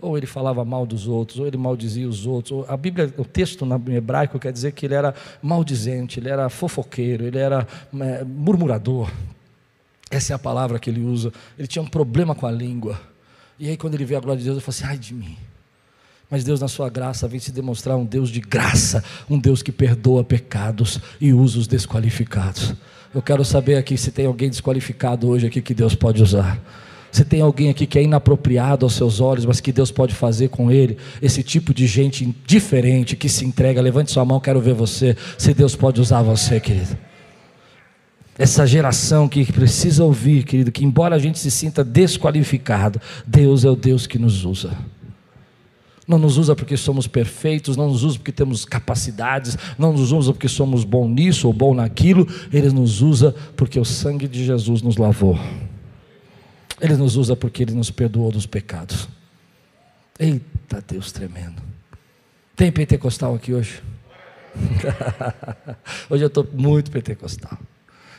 [0.00, 2.64] ou ele falava mal dos outros, ou ele maldizia os outros.
[2.68, 7.24] A Bíblia, o texto no hebraico quer dizer que ele era maldizente, ele era fofoqueiro,
[7.24, 7.66] ele era
[8.00, 9.10] é, murmurador.
[10.10, 11.32] Essa é a palavra que ele usa.
[11.58, 13.00] Ele tinha um problema com a língua.
[13.58, 15.36] E aí, quando ele vê a glória de Deus, ele fala assim: ai de mim.
[16.30, 19.72] Mas Deus, na sua graça, vem se demonstrar um Deus de graça, um Deus que
[19.72, 22.74] perdoa pecados e usa os desqualificados.
[23.14, 26.60] Eu quero saber aqui se tem alguém desqualificado hoje aqui que Deus pode usar.
[27.10, 30.50] Se tem alguém aqui que é inapropriado aos seus olhos, mas que Deus pode fazer
[30.50, 34.74] com ele, esse tipo de gente diferente que se entrega, levante sua mão, quero ver
[34.74, 35.16] você.
[35.38, 37.07] Se Deus pode usar você, querido.
[38.38, 43.70] Essa geração que precisa ouvir, querido, que embora a gente se sinta desqualificado, Deus é
[43.70, 44.78] o Deus que nos usa.
[46.06, 50.32] Não nos usa porque somos perfeitos, não nos usa porque temos capacidades, não nos usa
[50.32, 54.82] porque somos bom nisso ou bom naquilo, Ele nos usa porque o sangue de Jesus
[54.82, 55.36] nos lavou.
[56.80, 59.08] Ele nos usa porque Ele nos perdoou dos pecados.
[60.16, 61.60] Eita Deus tremendo.
[62.54, 63.82] Tem pentecostal aqui hoje?
[66.08, 67.58] hoje eu estou muito pentecostal.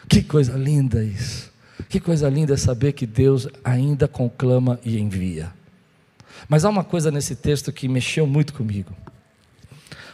[0.10, 1.52] Que coisa linda isso.
[1.88, 5.54] Que coisa linda é saber que Deus ainda conclama e envia.
[6.48, 8.92] Mas há uma coisa nesse texto que mexeu muito comigo.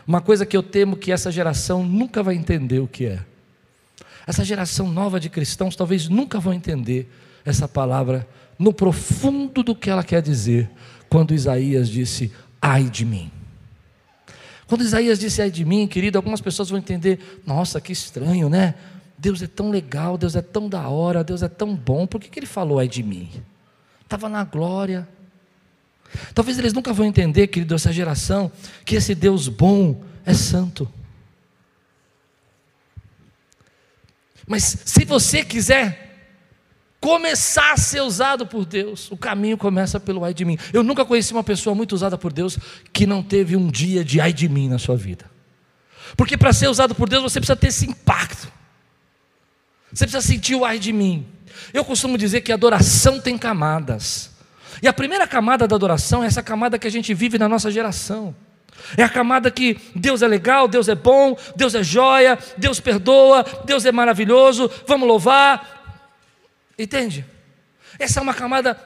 [0.06, 3.20] Uma coisa que eu temo que essa geração nunca vai entender o que é.
[4.28, 7.10] Essa geração nova de cristãos talvez nunca vão entender
[7.44, 8.28] essa palavra
[8.58, 10.70] no profundo do que ela quer dizer,
[11.10, 12.32] quando Isaías disse:
[12.62, 13.32] ai de mim.
[14.68, 18.76] Quando Isaías disse ai de mim, querido, algumas pessoas vão entender: nossa, que estranho, né?
[19.18, 22.30] Deus é tão legal, Deus é tão da hora, Deus é tão bom, por que,
[22.30, 23.30] que ele falou ai de mim?
[24.04, 25.08] Estava na glória.
[26.34, 28.52] Talvez eles nunca vão entender, querido, essa geração,
[28.84, 30.88] que esse Deus bom é santo.
[34.48, 36.06] Mas se você quiser
[37.02, 40.58] começar a ser usado por Deus, o caminho começa pelo ai de mim.
[40.74, 42.58] Eu nunca conheci uma pessoa muito usada por Deus
[42.92, 45.26] que não teve um dia de ai de mim na sua vida.
[46.16, 48.52] Porque para ser usado por Deus você precisa ter esse impacto.
[49.96, 51.26] Você precisa sentir o ai de mim.
[51.74, 54.30] Eu costumo dizer que adoração tem camadas.
[54.82, 57.72] E a primeira camada da adoração é essa camada que a gente vive na nossa
[57.72, 58.36] geração.
[58.98, 63.44] É a camada que Deus é legal, Deus é bom, Deus é joia, Deus perdoa,
[63.66, 65.76] Deus é maravilhoso, vamos louvar,
[66.78, 67.26] Entende?
[67.98, 68.78] Essa é uma camada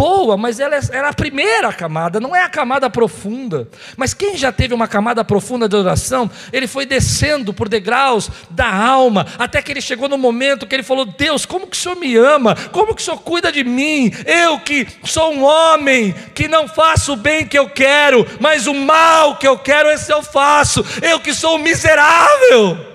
[0.00, 3.68] boa, mas ela é, era a primeira camada, não é a camada profunda.
[3.98, 8.74] Mas quem já teve uma camada profunda de oração, ele foi descendo por degraus da
[8.74, 11.96] alma, até que ele chegou no momento que ele falou: Deus, como que o Senhor
[11.96, 12.54] me ama?
[12.72, 14.10] Como que o Senhor cuida de mim?
[14.24, 18.72] Eu que sou um homem, que não faço o bem que eu quero, mas o
[18.72, 20.82] mal que eu quero, esse eu faço.
[21.02, 22.89] Eu que sou um miserável.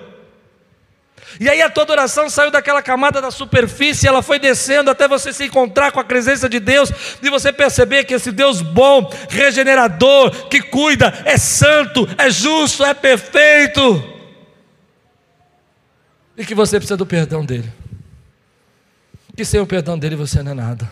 [1.39, 5.33] E aí a tua adoração saiu daquela camada da superfície, ela foi descendo até você
[5.33, 10.47] se encontrar com a presença de Deus e você perceber que esse Deus bom, regenerador,
[10.47, 14.03] que cuida, é santo, é justo, é perfeito.
[16.37, 17.71] E que você precisa do perdão dele.
[19.35, 20.89] Que sem o perdão dele você não é nada.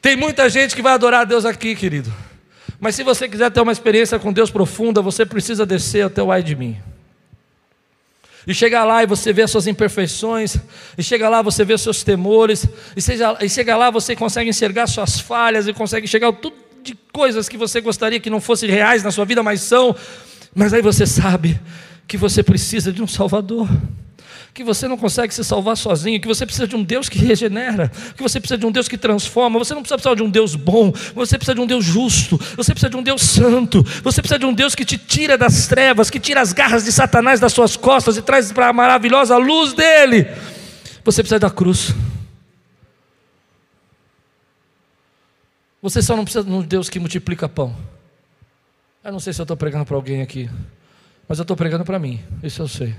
[0.00, 2.12] Tem muita gente que vai adorar a Deus aqui, querido.
[2.80, 6.30] Mas se você quiser ter uma experiência com Deus profunda, você precisa descer até o
[6.30, 6.80] ai de mim.
[8.48, 10.56] E chega lá e você vê as suas imperfeições,
[10.96, 14.48] e chega lá você vê os seus temores, e, seja, e chega lá você consegue
[14.48, 18.70] enxergar suas falhas, e consegue enxergar tudo de coisas que você gostaria que não fossem
[18.70, 19.94] reais na sua vida, mas são.
[20.54, 21.60] Mas aí você sabe
[22.06, 23.68] que você precisa de um Salvador
[24.52, 27.90] que você não consegue se salvar sozinho, que você precisa de um Deus que regenera,
[28.16, 30.92] que você precisa de um Deus que transforma, você não precisa de um Deus bom,
[31.14, 34.46] você precisa de um Deus justo, você precisa de um Deus santo, você precisa de
[34.46, 37.76] um Deus que te tira das trevas, que tira as garras de Satanás das suas
[37.76, 40.26] costas e traz para a maravilhosa luz dele.
[41.04, 41.94] Você precisa da cruz.
[45.80, 47.74] Você só não precisa de um Deus que multiplica pão.
[49.04, 50.50] Eu não sei se eu estou pregando para alguém aqui,
[51.28, 52.94] mas eu estou pregando para mim, isso eu sei.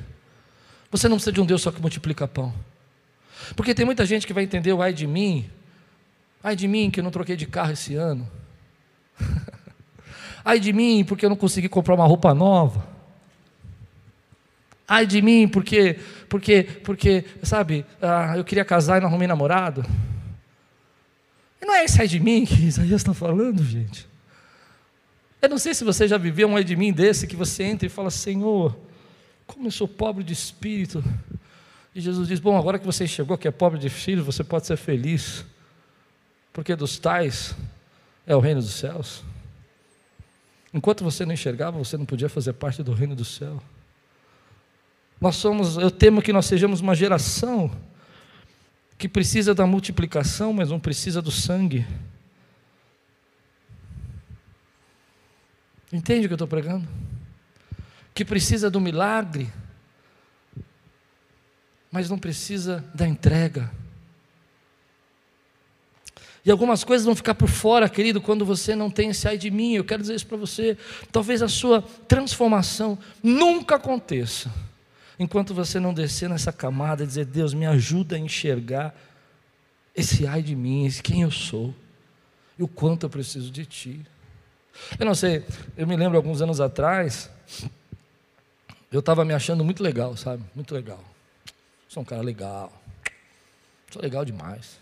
[0.92, 2.54] Você não precisa de um Deus só que multiplica pão.
[3.56, 5.50] Porque tem muita gente que vai entender o ai de mim,
[6.44, 8.30] ai de mim que eu não troquei de carro esse ano.
[10.44, 12.88] ai de mim porque eu não consegui comprar uma roupa nova.
[14.88, 19.86] Ai de mim porque, porque, porque, sabe, ah, eu queria casar e não arrumei namorado.
[21.62, 24.08] E não é esse ai de mim que Isaías está falando, gente.
[25.42, 27.86] Eu não sei se você já viveu um ai de mim desse que você entra
[27.86, 28.76] e fala, Senhor,
[29.54, 31.04] como eu sou pobre de espírito.
[31.94, 34.68] E Jesus diz: Bom, agora que você chegou que é pobre de filho, você pode
[34.68, 35.44] ser feliz,
[36.54, 37.56] porque dos tais
[38.28, 39.24] é o reino dos céus.
[40.74, 43.62] Enquanto você não enxergava, você não podia fazer parte do reino do céu.
[45.20, 47.72] Nós somos, eu temo que nós sejamos uma geração
[48.98, 51.86] que precisa da multiplicação, mas não precisa do sangue.
[55.92, 56.88] Entende o que eu estou pregando?
[58.20, 59.50] Que precisa do milagre,
[61.90, 63.72] mas não precisa da entrega.
[66.44, 69.50] E algumas coisas vão ficar por fora, querido, quando você não tem esse ai de
[69.50, 69.76] mim.
[69.76, 70.78] Eu quero dizer isso para você.
[71.14, 74.54] Talvez a sua transformação nunca aconteça
[75.18, 78.94] enquanto você não descer nessa camada e dizer: Deus, me ajuda a enxergar
[79.96, 81.74] esse ai de mim, esse quem eu sou
[82.58, 84.06] e o quanto eu preciso de Ti.
[85.00, 85.46] Eu não sei,
[85.78, 87.30] eu me lembro alguns anos atrás,
[88.92, 90.44] eu estava me achando muito legal, sabe?
[90.56, 91.04] Muito legal.
[91.88, 92.72] Sou um cara legal.
[93.92, 94.80] Sou legal demais.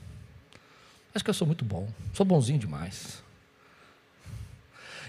[1.13, 1.89] Acho que eu sou muito bom.
[2.13, 3.23] Sou bonzinho demais.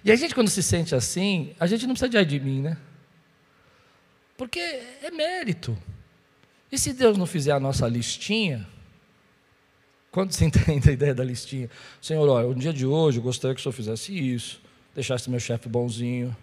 [0.04, 2.62] E a gente, quando se sente assim, a gente não precisa de ai de mim,
[2.62, 2.78] né?
[4.36, 5.76] Porque é mérito.
[6.70, 8.66] E se Deus não fizer a nossa listinha,
[10.10, 11.68] quando você entende a ideia da listinha?
[12.00, 14.60] Senhor, olha, no dia de hoje eu gostaria que o Senhor fizesse isso,
[14.94, 16.36] deixasse meu chefe bonzinho.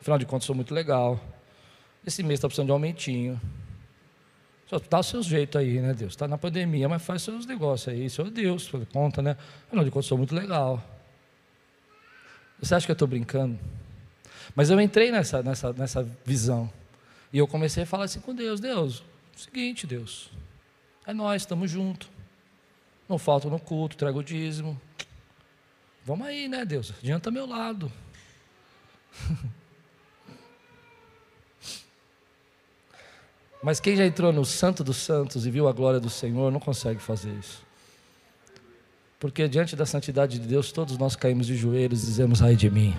[0.00, 1.20] Afinal de contas, sou muito legal.
[2.06, 3.40] Esse mês está precisando de aumentinho.
[4.66, 6.12] Só dá o seu jeito aí, né, Deus?
[6.12, 8.08] Está na pandemia, mas faz seus negócios aí.
[8.08, 9.36] Senhor Deus, conta, né?
[9.66, 10.82] Afinal de contas, sou muito legal.
[12.60, 13.58] Você acha que eu estou brincando?
[14.54, 16.70] Mas eu entrei nessa, nessa, nessa visão.
[17.32, 19.02] E eu comecei a falar assim com Deus: Deus,
[19.36, 20.30] seguinte, Deus,
[21.06, 22.08] é nós, estamos juntos.
[23.08, 24.80] Não falta no culto, trago o dízimo.
[26.04, 26.92] Vamos aí, né, Deus?
[26.98, 27.92] Adianta meu lado.
[33.64, 36.60] Mas quem já entrou no Santo dos Santos e viu a glória do Senhor não
[36.60, 37.64] consegue fazer isso.
[39.18, 42.68] Porque diante da santidade de Deus, todos nós caímos de joelhos e dizemos: ai de
[42.68, 42.94] mim.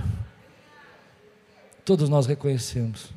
[1.85, 3.11] Todos nós reconhecemos.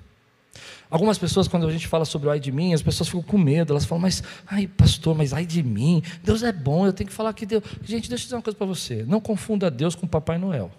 [0.90, 3.38] Algumas pessoas, quando a gente fala sobre o ai de mim, as pessoas ficam com
[3.38, 7.08] medo, elas falam, mas, ai, pastor, mas ai de mim, Deus é bom, eu tenho
[7.08, 7.64] que falar que Deus.
[7.82, 10.70] Gente, deixa eu dizer uma coisa para você: não confunda Deus com Papai Noel.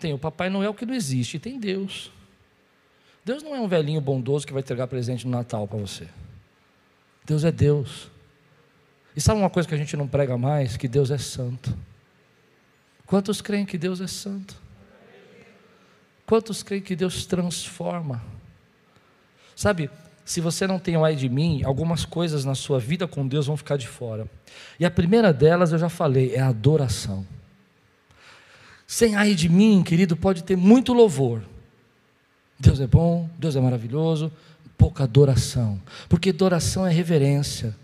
[0.00, 2.10] Tem o Papai Noel que não existe, e tem Deus.
[3.24, 6.08] Deus não é um velhinho bondoso que vai entregar presente no Natal para você.
[7.24, 8.10] Deus é Deus.
[9.14, 10.76] E sabe uma coisa que a gente não prega mais?
[10.76, 11.76] Que Deus é santo.
[13.06, 14.60] Quantos creem que Deus é santo?
[16.26, 18.22] Quantos creem que Deus transforma?
[19.54, 19.90] Sabe,
[20.24, 23.46] se você não tem o ai de mim, algumas coisas na sua vida com Deus
[23.46, 24.26] vão ficar de fora.
[24.80, 27.26] E a primeira delas, eu já falei, é a adoração.
[28.86, 31.42] Sem ai de mim, querido, pode ter muito louvor,
[32.62, 34.30] Deus é bom, Deus é maravilhoso,
[34.78, 37.74] pouca adoração, porque adoração é reverência,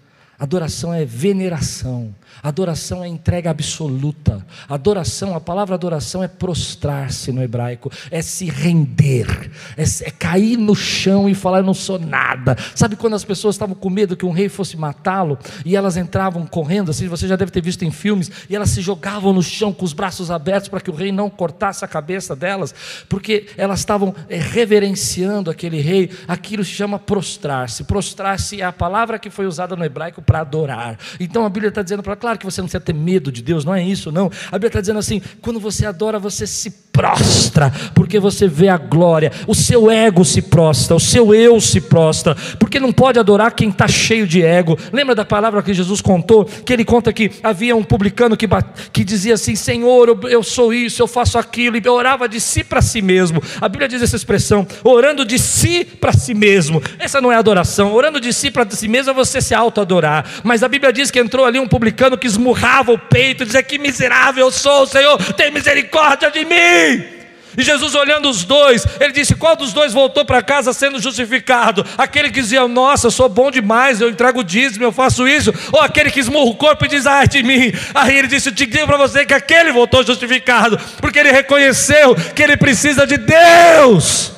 [0.40, 4.46] Adoração é veneração, adoração é entrega absoluta.
[4.68, 10.76] Adoração, a palavra adoração é prostrar-se no hebraico, é se render, é, é, cair no
[10.76, 12.56] chão e falar: Eu não sou nada.
[12.76, 16.46] Sabe quando as pessoas estavam com medo que um rei fosse matá-lo e elas entravam
[16.46, 19.72] correndo, assim, você já deve ter visto em filmes, e elas se jogavam no chão
[19.72, 22.72] com os braços abertos para que o rei não cortasse a cabeça delas,
[23.08, 26.12] porque elas estavam é, reverenciando aquele rei.
[26.28, 27.82] Aquilo se chama prostrar-se.
[27.82, 30.98] Prostrar-se é a palavra que foi usada no hebraico para adorar.
[31.18, 33.64] Então a Bíblia está dizendo para claro que você não precisa ter medo de Deus,
[33.64, 34.30] não é isso, não.
[34.48, 38.76] A Bíblia está dizendo assim: quando você adora, você se prostra, porque você vê a
[38.76, 39.32] glória.
[39.46, 43.70] O seu ego se prostra, o seu eu se prostra, porque não pode adorar quem
[43.70, 44.76] está cheio de ego.
[44.92, 46.44] Lembra da palavra que Jesus contou?
[46.44, 48.46] Que ele conta que havia um publicano que,
[48.92, 52.62] que dizia assim: Senhor, eu, eu sou isso, eu faço aquilo, e orava de si
[52.62, 53.42] para si mesmo.
[53.60, 56.82] A Bíblia diz essa expressão: orando de si para si mesmo.
[56.98, 60.17] Essa não é adoração, orando de si para si mesmo é você se auto-adorar.
[60.42, 63.78] Mas a Bíblia diz que entrou ali um publicano que esmurrava o peito, dizia: Que
[63.78, 67.18] miserável eu sou, Senhor, tem misericórdia de mim.
[67.58, 71.84] E Jesus olhando os dois, ele disse: Qual dos dois voltou para casa sendo justificado?
[71.98, 75.52] Aquele que dizia: Nossa, eu sou bom demais, eu entrego o dízimo, eu faço isso.
[75.72, 77.72] Ou aquele que esmurra o corpo e diz: Ai de mim.
[77.92, 82.14] Aí ele disse: Eu te digo para você que aquele voltou justificado, porque ele reconheceu
[82.14, 84.30] que ele precisa de Deus.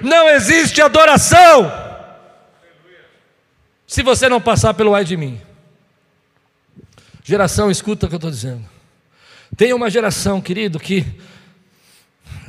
[0.00, 1.85] Não existe adoração.
[3.86, 5.40] Se você não passar pelo ai de mim.
[7.22, 8.64] Geração, escuta o que eu estou dizendo.
[9.56, 11.04] Tem uma geração, querido, que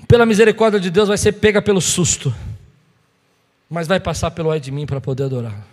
[0.07, 2.33] pela misericórdia de Deus vai ser pega pelo susto,
[3.69, 5.65] mas vai passar pelo ai de mim para poder adorar.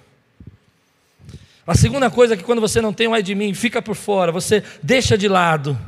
[1.66, 3.94] A segunda coisa é que quando você não tem o ai de mim, fica por
[3.94, 5.78] fora, você deixa de lado,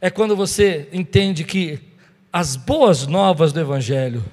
[0.00, 1.78] é quando você entende que
[2.32, 4.24] as boas novas do Evangelho,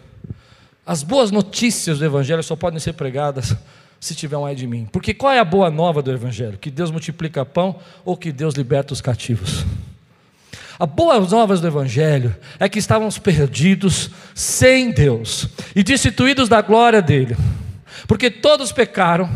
[0.86, 3.56] as boas notícias do Evangelho só podem ser pregadas
[4.02, 4.88] se tiver um ai de mim.
[4.92, 6.58] Porque qual é a boa nova do Evangelho?
[6.58, 9.64] Que Deus multiplica pão ou que Deus liberta os cativos?
[10.80, 17.04] A boas novas do Evangelho é que estávamos perdidos sem Deus e destituídos da glória
[17.04, 17.38] dele,
[18.08, 19.30] porque todos pecaram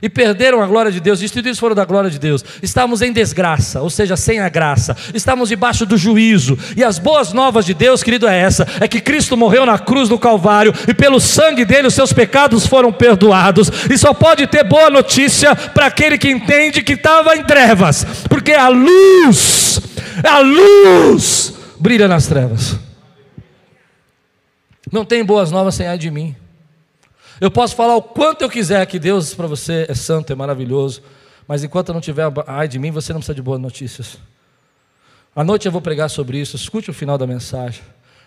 [0.00, 2.44] e perderam a glória de Deus, destituídos foram da glória de Deus.
[2.62, 4.96] Estamos em desgraça, ou seja, sem a graça.
[5.12, 6.58] Estamos debaixo do juízo.
[6.76, 10.08] E as boas novas de Deus, querido, é essa: é que Cristo morreu na cruz
[10.08, 13.70] do Calvário e pelo sangue dele os seus pecados foram perdoados.
[13.90, 18.52] E só pode ter boa notícia para aquele que entende que estava em trevas, porque
[18.52, 19.80] a luz,
[20.24, 22.78] a luz brilha nas trevas.
[24.90, 26.34] Não tem boas novas sem ai de mim.
[27.40, 31.02] Eu posso falar o quanto eu quiser que Deus para você é santo, é maravilhoso,
[31.46, 34.18] mas enquanto não tiver ai de mim, você não precisa de boas notícias.
[35.34, 37.80] À noite eu vou pregar sobre isso, escute o final da mensagem.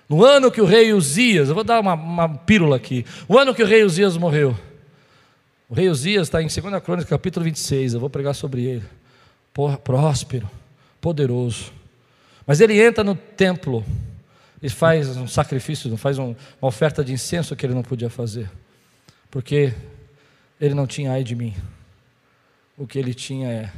[0.08, 3.06] No ano que o rei Uzias, eu vou dar uma, uma pílula aqui.
[3.28, 4.58] O ano que o rei Uzias morreu.
[5.70, 8.84] O rei Uzias está em 2 Crônica, capítulo 26, eu vou pregar sobre ele.
[9.84, 10.50] Próspero,
[11.02, 11.72] poderoso.
[12.48, 13.86] Mas ele entra no templo
[14.62, 18.50] e faz um sacrifício, faz um, uma oferta de incenso que ele não podia fazer
[19.32, 19.74] porque
[20.60, 21.56] ele não tinha ai de mim.
[22.78, 23.74] O que ele tinha é: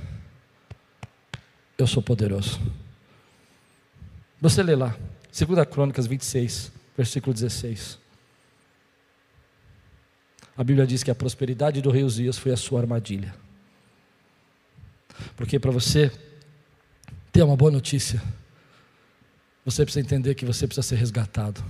[1.77, 2.59] eu sou poderoso.
[4.41, 4.97] Você lê lá,
[5.31, 7.99] 2 Crônicas 26, versículo 16.
[10.57, 13.33] A Bíblia diz que a prosperidade do rei Uzias foi a sua armadilha.
[15.35, 16.11] Porque para você
[17.31, 18.21] ter uma boa notícia,
[19.65, 21.63] você precisa entender que você precisa ser resgatado.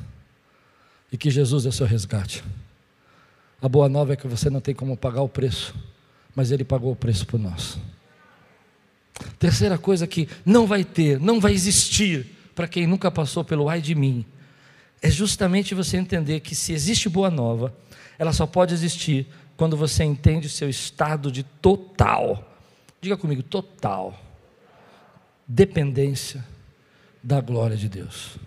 [1.12, 2.44] E que Jesus é o seu resgate.
[3.64, 5.74] A boa nova é que você não tem como pagar o preço,
[6.36, 7.80] mas Ele pagou o preço por nós.
[9.40, 13.80] Terceira coisa que não vai ter, não vai existir para quem nunca passou pelo ai
[13.80, 14.26] de mim,
[15.02, 17.74] é justamente você entender que se existe boa nova,
[18.20, 22.58] ela só pode existir quando você entende o seu estado de total,
[23.00, 24.20] diga comigo, total
[25.48, 26.44] dependência
[27.24, 28.38] da glória de Deus.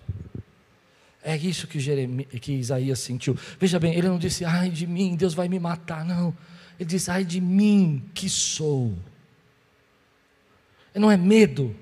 [1.28, 3.36] É isso que, Jeremias, que Isaías sentiu.
[3.58, 6.04] Veja bem, ele não disse, ai de mim, Deus vai me matar.
[6.04, 6.32] Não.
[6.78, 8.96] Ele disse, ai de mim que sou.
[10.94, 11.74] Não é medo,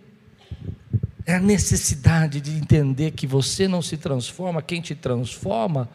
[1.26, 5.90] é a necessidade de entender que você não se transforma, quem te transforma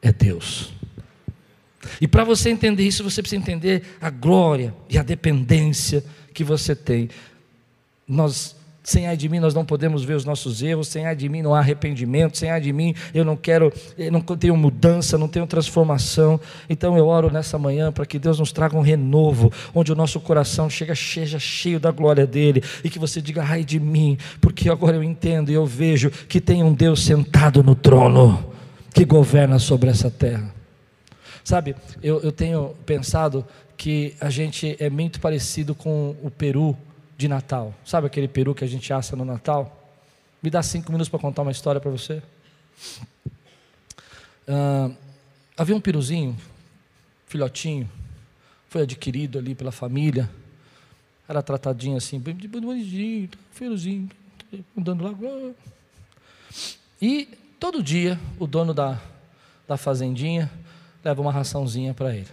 [0.00, 0.72] é Deus.
[2.00, 6.76] E para você entender isso, você precisa entender a glória e a dependência que você
[6.76, 7.10] tem.
[8.06, 8.54] Nós
[8.84, 11.40] sem ai de mim nós não podemos ver os nossos erros, sem ai de mim
[11.40, 15.26] não há arrependimento, sem ai de mim eu não quero, eu não tenho mudança, não
[15.26, 16.38] tenho transformação.
[16.68, 20.20] Então eu oro nessa manhã para que Deus nos traga um renovo, onde o nosso
[20.20, 24.68] coração chega, seja cheio da glória dele e que você diga ai de mim, porque
[24.68, 28.52] agora eu entendo e eu vejo que tem um Deus sentado no trono
[28.92, 30.54] que governa sobre essa terra.
[31.42, 36.76] Sabe, eu, eu tenho pensado que a gente é muito parecido com o Peru
[37.16, 37.74] de Natal.
[37.84, 39.80] Sabe aquele peru que a gente assa no Natal?
[40.42, 42.22] Me dá cinco minutos para contar uma história para você.
[45.56, 46.36] Havia um peruzinho,
[47.26, 47.90] filhotinho,
[48.68, 50.28] foi adquirido ali pela família.
[51.26, 54.10] Era tratadinho assim, bem bonitinho, peruzinho,
[54.76, 55.54] andando lá.
[57.00, 57.26] E
[57.58, 59.00] todo dia o dono da,
[59.66, 60.50] da fazendinha
[61.02, 62.28] leva uma raçãozinha para ele.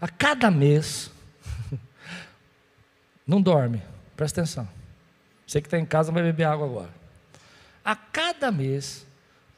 [0.00, 1.10] A cada mês
[3.28, 3.82] não dorme,
[4.16, 4.66] presta atenção.
[5.46, 6.90] Você que está em casa vai beber água agora.
[7.84, 9.06] A cada mês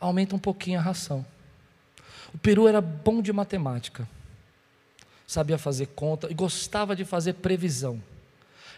[0.01, 1.25] aumenta um pouquinho a ração.
[2.35, 4.09] O peru era bom de matemática,
[5.27, 8.03] sabia fazer conta e gostava de fazer previsão.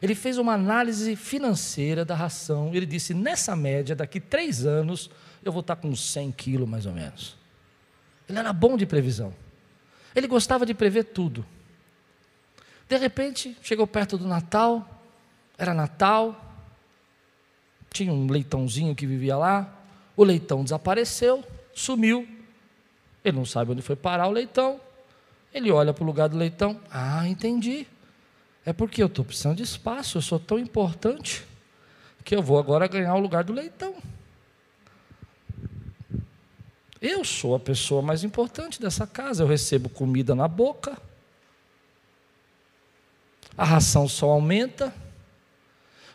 [0.00, 2.74] Ele fez uma análise financeira da ração.
[2.74, 5.10] Ele disse: nessa média, daqui três anos,
[5.44, 7.36] eu vou estar com uns 100 quilos mais ou menos.
[8.28, 9.32] Ele era bom de previsão.
[10.14, 11.46] Ele gostava de prever tudo.
[12.92, 14.86] De repente, chegou perto do Natal,
[15.56, 16.38] era Natal,
[17.90, 19.78] tinha um leitãozinho que vivia lá,
[20.14, 22.28] O leitão desapareceu, sumiu.
[23.24, 24.78] Ele não sabe onde foi parar o leitão.
[25.54, 26.78] Ele olha para o lugar do leitão.
[26.90, 27.86] Ah, entendi.
[28.62, 31.46] É porque eu estou precisando de espaço, eu sou tão importante
[32.22, 33.94] que eu vou agora ganhar o lugar do leitão.
[37.00, 40.98] Eu sou a pessoa mais importante dessa casa, eu recebo comida na boca,
[43.56, 44.92] a ração só aumenta.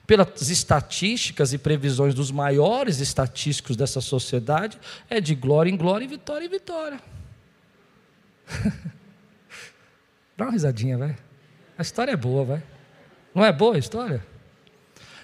[0.05, 4.79] Pelas estatísticas e previsões dos maiores estatísticos dessa sociedade,
[5.09, 7.01] é de glória em glória e vitória em vitória.
[10.37, 11.17] Dá uma risadinha, vai.
[11.77, 12.63] A história é boa, vai.
[13.35, 14.25] Não é boa a história?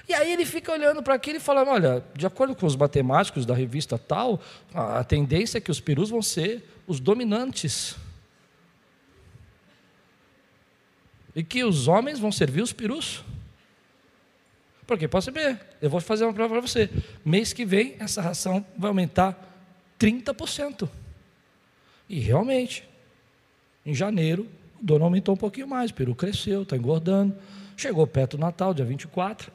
[0.07, 3.45] E aí ele fica olhando para aquilo e fala: olha, de acordo com os matemáticos
[3.45, 4.41] da revista tal,
[4.74, 7.95] a tendência é que os perus vão ser os dominantes.
[11.36, 13.23] E que os homens vão servir os perus.
[14.86, 16.89] Porque pode saber, eu vou fazer uma prova para você.
[17.23, 19.53] Mês que vem, essa ração vai aumentar
[19.99, 20.89] 30%.
[22.09, 22.88] E realmente,
[23.86, 24.47] em janeiro,
[24.81, 27.36] o dono aumentou um pouquinho mais, o peru cresceu, está engordando.
[27.75, 29.51] Chegou perto do Natal, dia 24,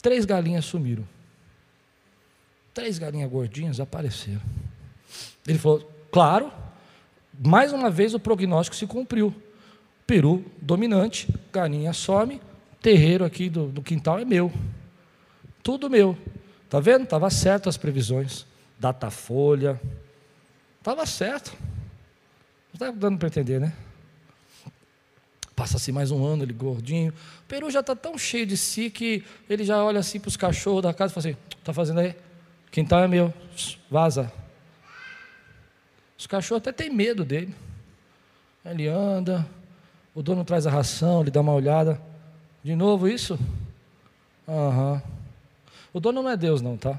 [0.00, 1.06] três galinhas sumiram.
[2.74, 4.40] Três galinhas gordinhas apareceram.
[5.46, 6.50] Ele falou: claro,
[7.38, 9.34] mais uma vez o prognóstico se cumpriu.
[10.06, 12.40] Peru dominante, galinha some,
[12.80, 14.52] terreiro aqui do, do quintal é meu.
[15.62, 16.16] Tudo meu.
[16.68, 17.04] Tá vendo?
[17.04, 18.46] Estava certo as previsões.
[18.78, 19.80] Datafolha.
[20.78, 21.56] Estava certo.
[21.60, 23.72] Não está dando para entender, né?
[25.54, 27.12] Passa-se mais um ano, ele gordinho.
[27.12, 30.36] O Peru já está tão cheio de si que ele já olha assim para os
[30.36, 32.16] cachorros da casa e fala assim: está fazendo aí?
[32.70, 33.32] Quintal é meu,
[33.90, 34.32] vaza.
[36.18, 37.54] Os cachorros até têm medo dele.
[38.64, 39.46] Ele anda,
[40.14, 42.00] o dono traz a ração, ele dá uma olhada.
[42.62, 43.38] De novo isso?
[44.46, 44.94] Aham.
[44.94, 45.00] Uhum.
[45.94, 46.98] O dono não é Deus, não, tá?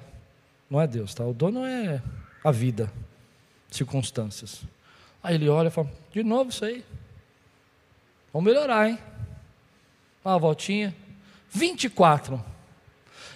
[0.70, 1.26] Não é Deus, tá?
[1.26, 2.02] O dono é
[2.44, 2.92] a vida,
[3.72, 4.62] circunstâncias.
[5.22, 6.84] Aí ele olha e fala: de novo isso aí.
[8.32, 8.98] Vamos melhorar, hein?
[10.24, 10.96] Dá uma voltinha.
[11.50, 12.44] 24.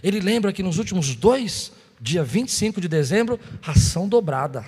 [0.04, 4.66] Ele lembra que nos últimos dois, dia 25 de dezembro, ração dobrada.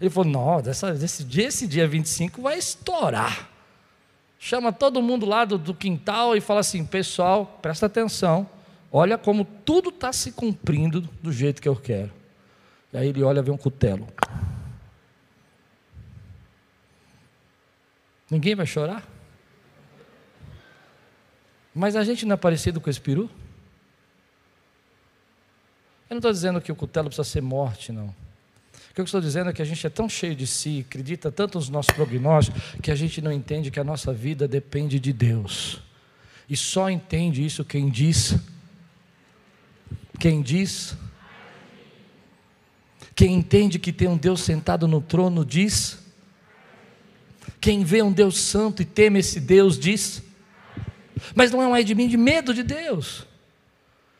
[0.00, 3.51] Ele falou: não, dessa, desse esse dia 25 vai estourar.
[4.44, 8.50] Chama todo mundo lá do, do quintal e fala assim: pessoal, presta atenção,
[8.90, 12.10] olha como tudo está se cumprindo do jeito que eu quero.
[12.92, 14.04] E aí ele olha vê um cutelo.
[18.28, 19.08] Ninguém vai chorar?
[21.72, 23.30] Mas a gente não é parecido com esse peru?
[26.10, 28.12] Eu não estou dizendo que o cutelo precisa ser morte, não.
[28.92, 31.32] O que eu estou dizendo é que a gente é tão cheio de si, acredita
[31.32, 35.14] tanto nos nossos prognósticos, que a gente não entende que a nossa vida depende de
[35.14, 35.80] Deus.
[36.46, 38.36] E só entende isso quem diz.
[40.20, 40.94] Quem diz.
[43.14, 45.98] Quem entende que tem um Deus sentado no trono diz.
[47.62, 50.22] Quem vê um Deus santo e teme esse Deus diz.
[51.34, 53.26] Mas não é um ai de mim de medo de Deus.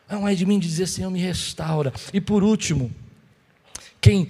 [0.09, 1.93] É um ai de mim de dizer, Senhor, me restaura.
[2.11, 2.91] E por último,
[4.01, 4.27] quem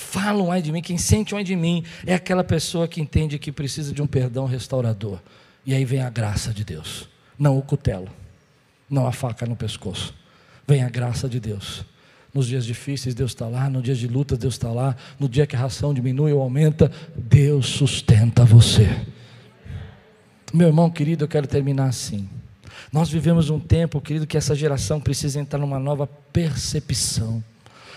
[0.00, 3.38] fala um ai de mim, quem sente ai de mim, é aquela pessoa que entende
[3.38, 5.20] que precisa de um perdão restaurador.
[5.64, 8.08] E aí vem a graça de Deus, não o cutelo,
[8.88, 10.14] não a faca no pescoço.
[10.66, 11.84] Vem a graça de Deus.
[12.32, 13.68] Nos dias difíceis, Deus está lá.
[13.68, 14.96] No dia de luta, Deus está lá.
[15.18, 18.88] No dia que a ração diminui ou aumenta, Deus sustenta você.
[20.52, 22.28] Meu irmão querido, eu quero terminar assim.
[22.92, 27.42] Nós vivemos um tempo, querido, que essa geração precisa entrar numa nova percepção.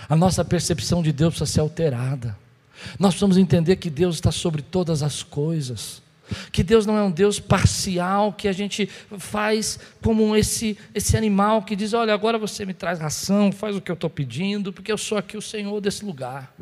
[0.10, 2.38] A nossa percepção de Deus precisa ser alterada.
[3.00, 6.02] Nós precisamos entender que Deus está sobre todas as coisas.
[6.52, 11.62] Que Deus não é um Deus parcial que a gente faz como esse, esse animal
[11.64, 14.92] que diz: Olha, agora você me traz ração, faz o que eu estou pedindo, porque
[14.92, 16.54] eu sou aqui o Senhor desse lugar.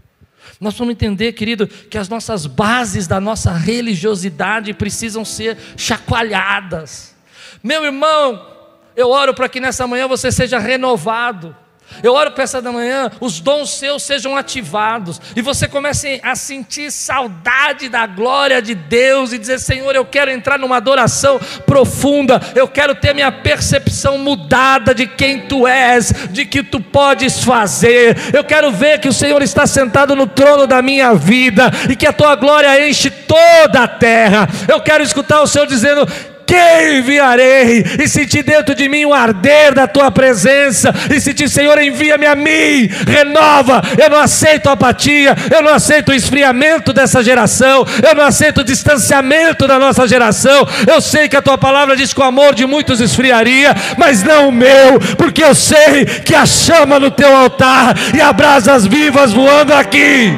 [0.60, 7.16] Nós vamos entender, querido, que as nossas bases da nossa religiosidade precisam ser chacoalhadas.
[7.64, 8.48] Meu irmão,
[8.96, 11.56] eu oro para que nessa manhã você seja renovado.
[12.04, 16.36] Eu oro para essa da manhã, os dons seus sejam ativados e você comece a
[16.36, 22.42] sentir saudade da glória de Deus e dizer: Senhor, eu quero entrar numa adoração profunda,
[22.56, 28.18] eu quero ter minha percepção mudada de quem tu és, de que tu podes fazer.
[28.34, 32.08] Eu quero ver que o Senhor está sentado no trono da minha vida e que
[32.08, 34.48] a tua glória enche toda a terra.
[34.68, 36.08] Eu quero escutar o Senhor dizendo:
[36.52, 37.86] quem enviarei?
[37.98, 42.36] E sentir dentro de mim o arder da tua presença, e sentir, Senhor, envia-me a
[42.36, 43.82] mim, renova.
[43.98, 48.64] Eu não aceito apatia, eu não aceito o esfriamento dessa geração, eu não aceito o
[48.66, 50.68] distanciamento da nossa geração.
[50.86, 54.50] Eu sei que a tua palavra diz que o amor de muitos esfriaria, mas não
[54.50, 59.32] o meu, porque eu sei que a chama no teu altar e a brasas vivas
[59.32, 60.34] voando aqui.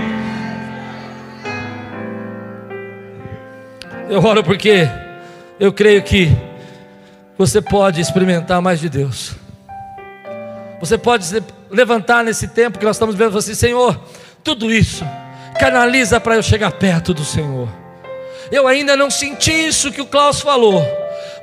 [4.07, 4.87] Eu oro porque
[5.59, 6.29] eu creio que
[7.37, 9.35] você pode experimentar mais de Deus.
[10.79, 11.25] Você pode
[11.69, 13.99] levantar nesse tempo que nós estamos vendo assim, Senhor,
[14.43, 15.05] tudo isso
[15.59, 17.69] canaliza para eu chegar perto do Senhor.
[18.51, 20.85] Eu ainda não senti isso que o Klaus falou,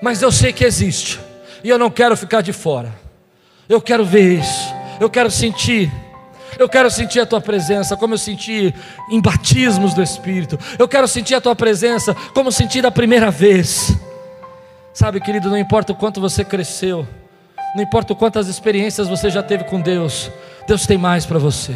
[0.03, 1.19] mas eu sei que existe.
[1.63, 2.93] E eu não quero ficar de fora.
[3.69, 4.75] Eu quero ver isso.
[5.01, 5.91] Eu quero sentir.
[6.61, 8.75] Eu quero sentir a tua presença, como eu senti
[9.11, 10.59] em batismos do Espírito.
[10.79, 13.97] Eu quero sentir a tua presença, como senti da primeira vez.
[14.93, 17.09] Sabe, querido, não importa o quanto você cresceu,
[17.75, 20.31] não importa quantas experiências você já teve com Deus,
[20.69, 21.75] Deus tem mais para você.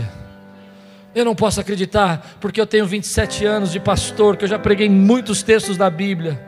[1.15, 4.91] Eu não posso acreditar, porque eu tenho 27 anos de pastor, que eu já preguei
[4.91, 6.39] muitos textos da Bíblia,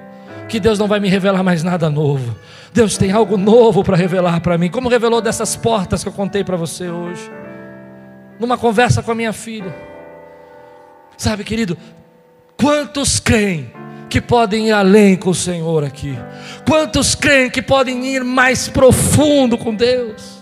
[0.46, 2.36] que Deus não vai me revelar mais nada novo.
[2.70, 6.44] Deus tem algo novo para revelar para mim, como revelou dessas portas que eu contei
[6.44, 7.30] para você hoje,
[8.38, 9.74] numa conversa com a minha filha.
[11.16, 11.76] Sabe, querido,
[12.56, 13.72] quantos creem
[14.08, 16.16] que podem ir além com o Senhor aqui?
[16.66, 20.35] Quantos creem que podem ir mais profundo com Deus?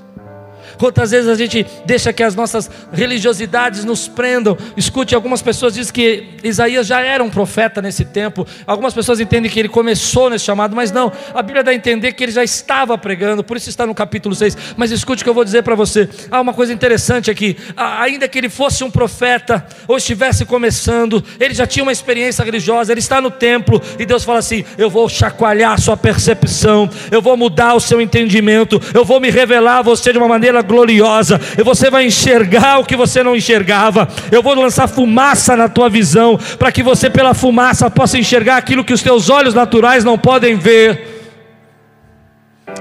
[0.78, 4.56] Quantas vezes a gente deixa que as nossas religiosidades nos prendam?
[4.76, 8.46] Escute, algumas pessoas dizem que Isaías já era um profeta nesse tempo.
[8.66, 11.12] Algumas pessoas entendem que ele começou nesse chamado, mas não.
[11.34, 14.34] A Bíblia dá a entender que ele já estava pregando, por isso está no capítulo
[14.34, 14.56] 6.
[14.76, 16.08] Mas escute o que eu vou dizer para você.
[16.30, 17.56] Há uma coisa interessante aqui.
[17.76, 22.92] Ainda que ele fosse um profeta ou estivesse começando, ele já tinha uma experiência religiosa,
[22.92, 27.20] ele está no templo e Deus fala assim: Eu vou chacoalhar a sua percepção, eu
[27.20, 31.40] vou mudar o seu entendimento, eu vou me revelar a você de uma maneira gloriosa,
[31.58, 34.08] e você vai enxergar o que você não enxergava.
[34.30, 38.84] Eu vou lançar fumaça na tua visão, para que você, pela fumaça, possa enxergar aquilo
[38.84, 41.14] que os teus olhos naturais não podem ver.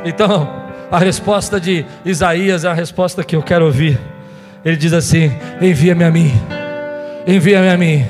[0.05, 3.99] Então, a resposta de Isaías é a resposta que eu quero ouvir.
[4.63, 5.31] Ele diz assim:
[5.61, 6.33] Envia-me a mim,
[7.27, 8.05] envia-me a mim,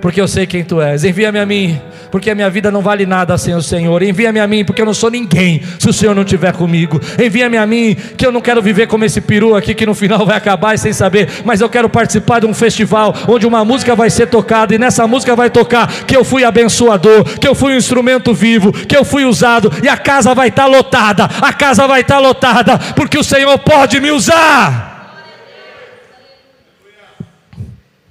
[0.00, 1.80] porque eu sei quem tu és, envia-me a mim
[2.10, 4.02] porque a minha vida não vale nada sem o Senhor.
[4.02, 7.00] Envia-me a mim, porque eu não sou ninguém se o Senhor não estiver comigo.
[7.22, 10.24] Envia-me a mim, que eu não quero viver como esse peru aqui que no final
[10.26, 14.10] vai acabar sem saber, mas eu quero participar de um festival onde uma música vai
[14.10, 17.76] ser tocada e nessa música vai tocar que eu fui abençoador, que eu fui um
[17.76, 21.24] instrumento vivo, que eu fui usado e a casa vai estar lotada.
[21.40, 24.88] A casa vai estar lotada porque o Senhor pode me usar.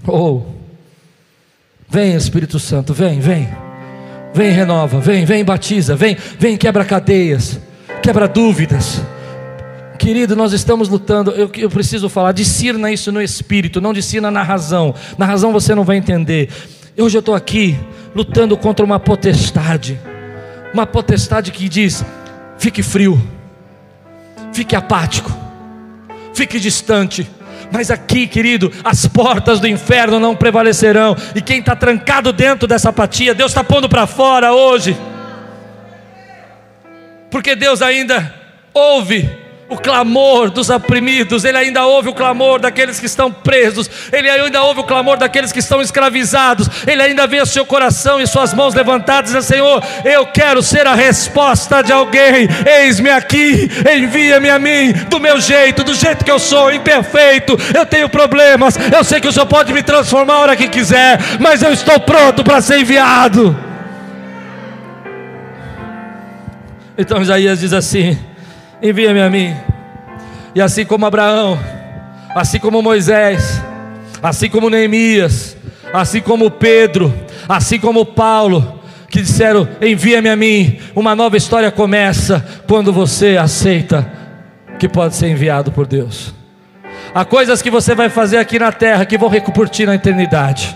[0.08, 0.42] Oh,
[1.90, 3.67] vem Espírito Santo, vem, vem.
[4.38, 7.60] Vem, renova, vem, vem, batiza, vem, vem, quebra cadeias,
[8.04, 9.02] quebra dúvidas.
[9.98, 11.32] Querido, nós estamos lutando.
[11.32, 14.94] Eu, eu preciso falar, discirna isso no espírito, não discirna na razão.
[15.18, 16.50] Na razão você não vai entender.
[16.96, 17.76] Hoje eu estou aqui
[18.14, 20.00] lutando contra uma potestade,
[20.72, 22.06] uma potestade que diz:
[22.60, 23.20] fique frio,
[24.54, 25.36] fique apático,
[26.36, 27.28] fique distante,
[27.72, 31.16] mas aqui, querido, as portas do inferno não prevalecerão.
[31.36, 34.98] E quem está trancado dentro dessa apatia, Deus está pondo para fora hoje.
[37.30, 38.34] Porque Deus ainda
[38.74, 44.30] ouve o clamor dos oprimidos, Ele ainda ouve o clamor daqueles que estão presos, Ele
[44.30, 48.28] ainda ouve o clamor daqueles que estão escravizados, Ele ainda vê o seu coração e
[48.28, 54.50] suas mãos levantadas e Senhor, eu quero ser a resposta de alguém, eis-me aqui, envia-me
[54.50, 59.04] a mim, do meu jeito, do jeito que eu sou, imperfeito, eu tenho problemas, eu
[59.04, 62.44] sei que o Senhor pode me transformar a hora que quiser, mas eu estou pronto
[62.44, 63.68] para ser enviado.
[66.98, 68.18] Então Isaías diz assim:
[68.82, 69.56] envia-me a mim.
[70.54, 71.60] E assim como Abraão,
[72.36, 73.62] assim como Moisés,
[74.22, 75.56] assim como Neemias,
[75.94, 77.14] assim como Pedro,
[77.48, 80.80] assim como Paulo, que disseram: envia-me a mim.
[80.96, 84.12] Uma nova história começa quando você aceita
[84.80, 86.34] que pode ser enviado por Deus.
[87.14, 90.76] Há coisas que você vai fazer aqui na terra que vão repercutir na eternidade,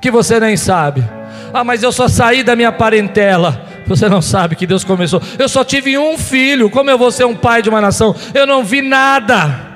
[0.00, 1.04] que você nem sabe.
[1.52, 3.67] Ah, mas eu só saí da minha parentela.
[3.88, 5.20] Você não sabe que Deus começou.
[5.38, 6.68] Eu só tive um filho.
[6.70, 8.14] Como eu vou ser um pai de uma nação?
[8.34, 9.66] Eu não vi nada.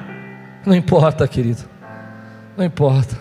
[0.66, 1.62] Não importa, querido.
[2.56, 3.18] Não importa.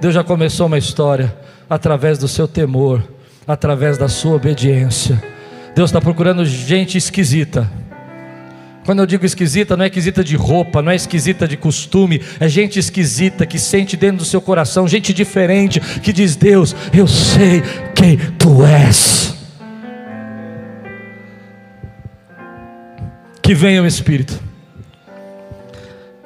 [0.00, 1.36] Deus já começou uma história
[1.68, 3.02] através do seu temor,
[3.46, 5.22] através da sua obediência.
[5.74, 7.68] Deus está procurando gente esquisita.
[8.84, 12.48] Quando eu digo esquisita, não é esquisita de roupa, não é esquisita de costume, é
[12.48, 17.62] gente esquisita que sente dentro do seu coração, gente diferente que diz: Deus, eu sei
[17.94, 19.39] quem tu és.
[23.50, 24.40] Que venha o Espírito,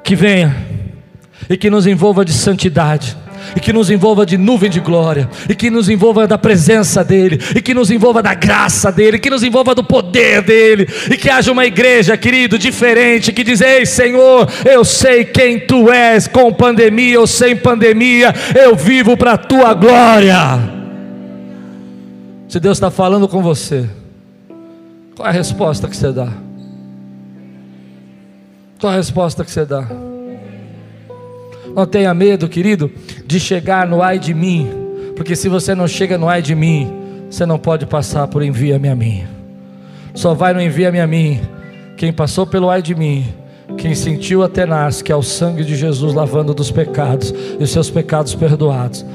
[0.03, 0.55] que venha.
[1.49, 3.17] E que nos envolva de santidade.
[3.55, 7.39] E que nos envolva de nuvem de glória, e que nos envolva da presença dEle,
[7.55, 11.27] e que nos envolva da graça dEle, que nos envolva do poder dEle, e que
[11.27, 16.53] haja uma igreja, querido, diferente, que diz: Ei Senhor, eu sei quem Tu és, com
[16.53, 20.59] pandemia ou sem pandemia, eu vivo para a Tua glória.
[22.47, 23.89] Se Deus está falando com você,
[25.15, 26.44] qual é a resposta que você dá?
[28.79, 29.87] Qual a resposta que você dá?
[31.75, 32.91] Não tenha medo, querido,
[33.25, 34.69] de chegar no ai de mim,
[35.15, 36.91] porque se você não chega no ai de mim,
[37.29, 39.25] você não pode passar por envia-me a mim.
[40.13, 41.41] Só vai no envia-me a mim
[41.97, 43.25] quem passou pelo ai de mim,
[43.77, 47.71] quem sentiu a tenaz, que é o sangue de Jesus lavando dos pecados e os
[47.71, 49.05] seus pecados perdoados.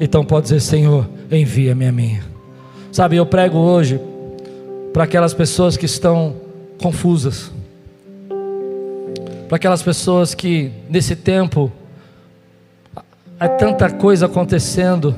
[0.00, 2.18] Então pode dizer: Senhor, envia-me a mim.
[2.90, 4.00] Sabe, eu prego hoje
[4.92, 6.34] para aquelas pessoas que estão
[6.82, 7.50] confusas,
[9.52, 11.70] para aquelas pessoas que nesse tempo
[13.38, 15.14] Há tanta coisa acontecendo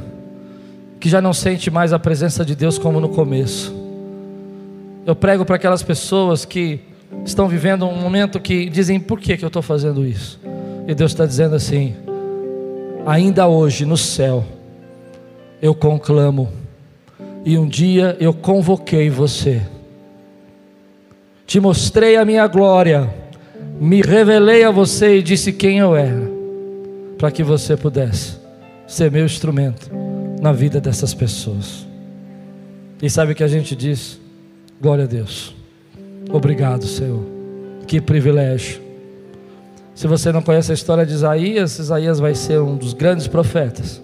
[0.99, 3.73] que já não sente mais a presença de Deus como no começo.
[5.07, 6.81] Eu prego para aquelas pessoas que
[7.25, 10.41] estão vivendo um momento que dizem: por que, que eu estou fazendo isso?
[10.89, 11.95] E Deus está dizendo assim:
[13.07, 14.45] ainda hoje no céu
[15.63, 16.51] eu conclamo,
[17.45, 19.63] e um dia eu convoquei você,
[21.47, 23.23] te mostrei a minha glória,
[23.81, 26.31] me revelei a você e disse quem eu era
[27.19, 28.37] para que você pudesse
[28.87, 29.91] ser meu instrumento
[30.41, 31.87] na vida dessas pessoas.
[33.03, 34.21] E sabe o que a gente diz?
[34.81, 35.55] Glória a Deus.
[36.31, 37.25] Obrigado, Senhor.
[37.87, 38.81] Que privilégio.
[39.95, 44.03] Se você não conhece a história de Isaías, Isaías vai ser um dos grandes profetas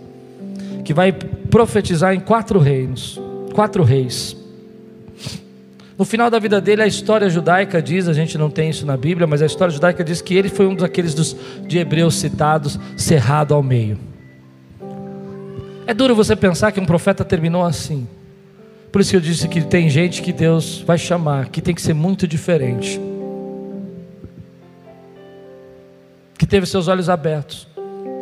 [0.85, 3.21] que vai profetizar em quatro reinos,
[3.53, 4.37] quatro reis.
[6.01, 8.97] No final da vida dele, a história judaica diz, a gente não tem isso na
[8.97, 11.37] Bíblia, mas a história judaica diz que ele foi um daqueles dos,
[11.69, 13.99] de hebreus citados, cerrado ao meio.
[15.87, 18.09] É duro você pensar que um profeta terminou assim.
[18.91, 21.83] Por isso que eu disse que tem gente que Deus vai chamar, que tem que
[21.83, 22.99] ser muito diferente.
[26.39, 27.69] Que teve seus olhos abertos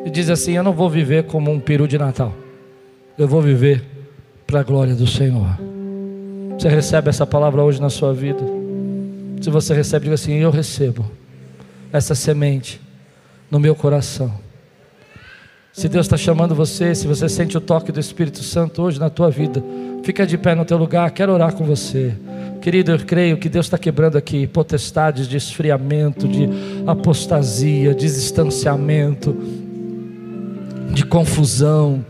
[0.05, 2.35] e diz assim: Eu não vou viver como um peru de Natal,
[3.17, 3.85] eu vou viver
[4.49, 5.78] para a glória do Senhor.
[6.59, 8.43] Você recebe essa palavra hoje na sua vida?
[9.41, 11.09] Se você recebe, diga assim: Eu recebo
[11.93, 12.81] essa semente
[13.49, 14.35] no meu coração.
[15.73, 19.09] Se Deus está chamando você, se você sente o toque do Espírito Santo hoje na
[19.09, 19.63] tua vida,
[20.03, 22.13] fica de pé no teu lugar, quero orar com você.
[22.61, 26.49] Querido, eu creio que Deus está quebrando aqui potestades de esfriamento, de
[26.85, 29.33] apostasia, de distanciamento,
[30.93, 32.05] de confusão.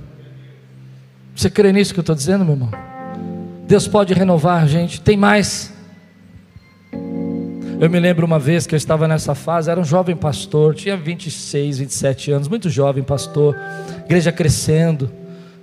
[1.37, 2.88] Você crê nisso que eu estou dizendo, meu irmão?
[3.69, 4.99] Deus pode renovar gente.
[4.99, 5.71] Tem mais.
[7.79, 10.97] Eu me lembro uma vez que eu estava nessa fase, era um jovem pastor, tinha
[10.97, 13.55] 26, 27 anos, muito jovem pastor,
[14.07, 15.09] igreja crescendo,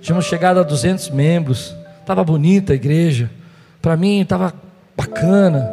[0.00, 3.28] tínhamos chegado a 200 membros, estava bonita a igreja,
[3.82, 4.54] para mim estava
[4.96, 5.68] bacana,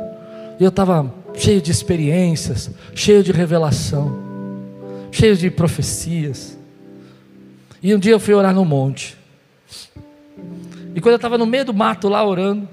[0.60, 4.20] eu estava cheio de experiências, cheio de revelação,
[5.12, 6.58] cheio de profecias.
[7.82, 9.18] E um dia eu fui orar no monte,
[10.96, 12.68] e quando eu estava no meio do mato lá orando,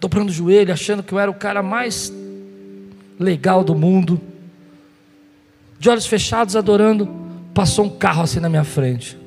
[0.00, 2.12] dobrando o joelho, achando que eu era o cara mais
[3.18, 4.20] legal do mundo,
[5.78, 7.08] de olhos fechados adorando,
[7.54, 9.18] passou um carro assim na minha frente.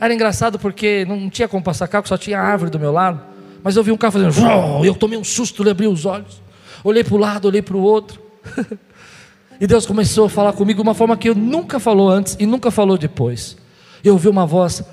[0.00, 3.20] Era engraçado porque não tinha como passar carro, só tinha árvore do meu lado.
[3.62, 6.40] Mas eu vi um carro fazendo, e eu tomei um susto, abri os olhos,
[6.84, 8.20] olhei para o lado, olhei para o outro.
[9.60, 12.46] e Deus começou a falar comigo de uma forma que eu nunca falou antes e
[12.46, 13.56] nunca falou depois.
[14.04, 14.84] Eu ouvi uma voz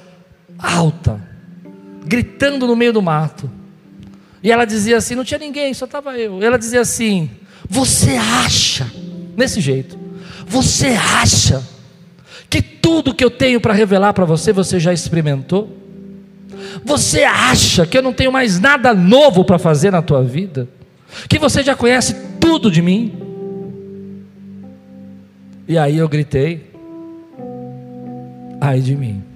[0.58, 1.22] alta,
[2.06, 3.50] gritando no meio do mato.
[4.42, 6.40] E ela dizia assim: não tinha ninguém, só estava eu.
[6.42, 7.30] E ela dizia assim:
[7.70, 8.92] Você acha,
[9.38, 9.98] nesse jeito,
[10.46, 11.64] você acha
[12.50, 15.78] que tudo que eu tenho para revelar para você, você já experimentou?
[16.84, 20.68] Você acha que eu não tenho mais nada novo para fazer na tua vida?
[21.30, 23.14] Que você já conhece tudo de mim?
[25.68, 26.72] E aí eu gritei:
[28.60, 29.33] Ai de mim.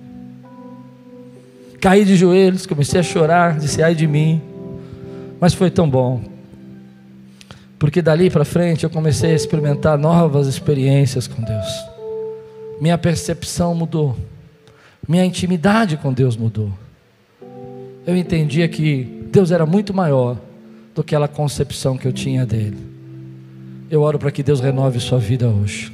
[1.80, 4.42] Caí de joelhos, comecei a chorar, disse ai de mim.
[5.40, 6.22] Mas foi tão bom.
[7.78, 11.68] Porque dali para frente eu comecei a experimentar novas experiências com Deus.
[12.82, 14.18] Minha percepção mudou.
[15.08, 16.72] Minha intimidade com Deus mudou.
[18.06, 20.38] Eu entendia que Deus era muito maior
[20.96, 22.78] do que aquela concepção que eu tinha dele.
[23.92, 25.94] Eu oro para que Deus renove sua vida hoje.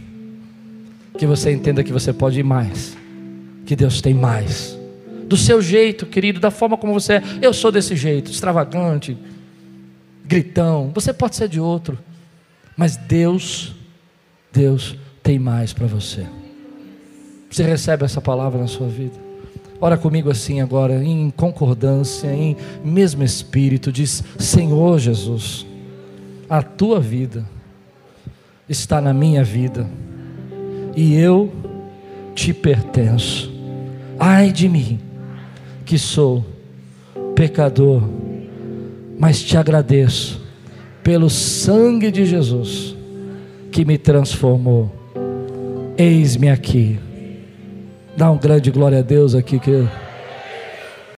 [1.18, 2.96] Que você entenda que você pode ir mais.
[3.66, 4.82] Que Deus tem mais
[5.28, 7.24] do seu jeito, querido, da forma como você é.
[7.42, 9.18] Eu sou desse jeito, extravagante,
[10.26, 10.92] gritão.
[10.94, 11.98] Você pode ser de outro.
[12.76, 13.76] Mas Deus,
[14.52, 16.26] Deus tem mais para você.
[17.50, 19.14] Você recebe essa palavra na sua vida?
[19.80, 25.66] Ora comigo assim agora, em concordância, em mesmo espírito, diz: Senhor Jesus,
[26.50, 27.46] a tua vida
[28.68, 29.88] está na minha vida
[30.96, 31.52] e eu
[32.34, 33.52] te pertenço.
[34.18, 35.00] Ai de mim,
[35.84, 36.46] que sou
[37.36, 38.02] pecador,
[39.20, 40.42] mas te agradeço
[41.04, 42.96] pelo sangue de Jesus
[43.72, 44.92] que me transformou.
[45.98, 47.00] Eis-me aqui.
[48.16, 49.88] Dá um grande glória a Deus aqui que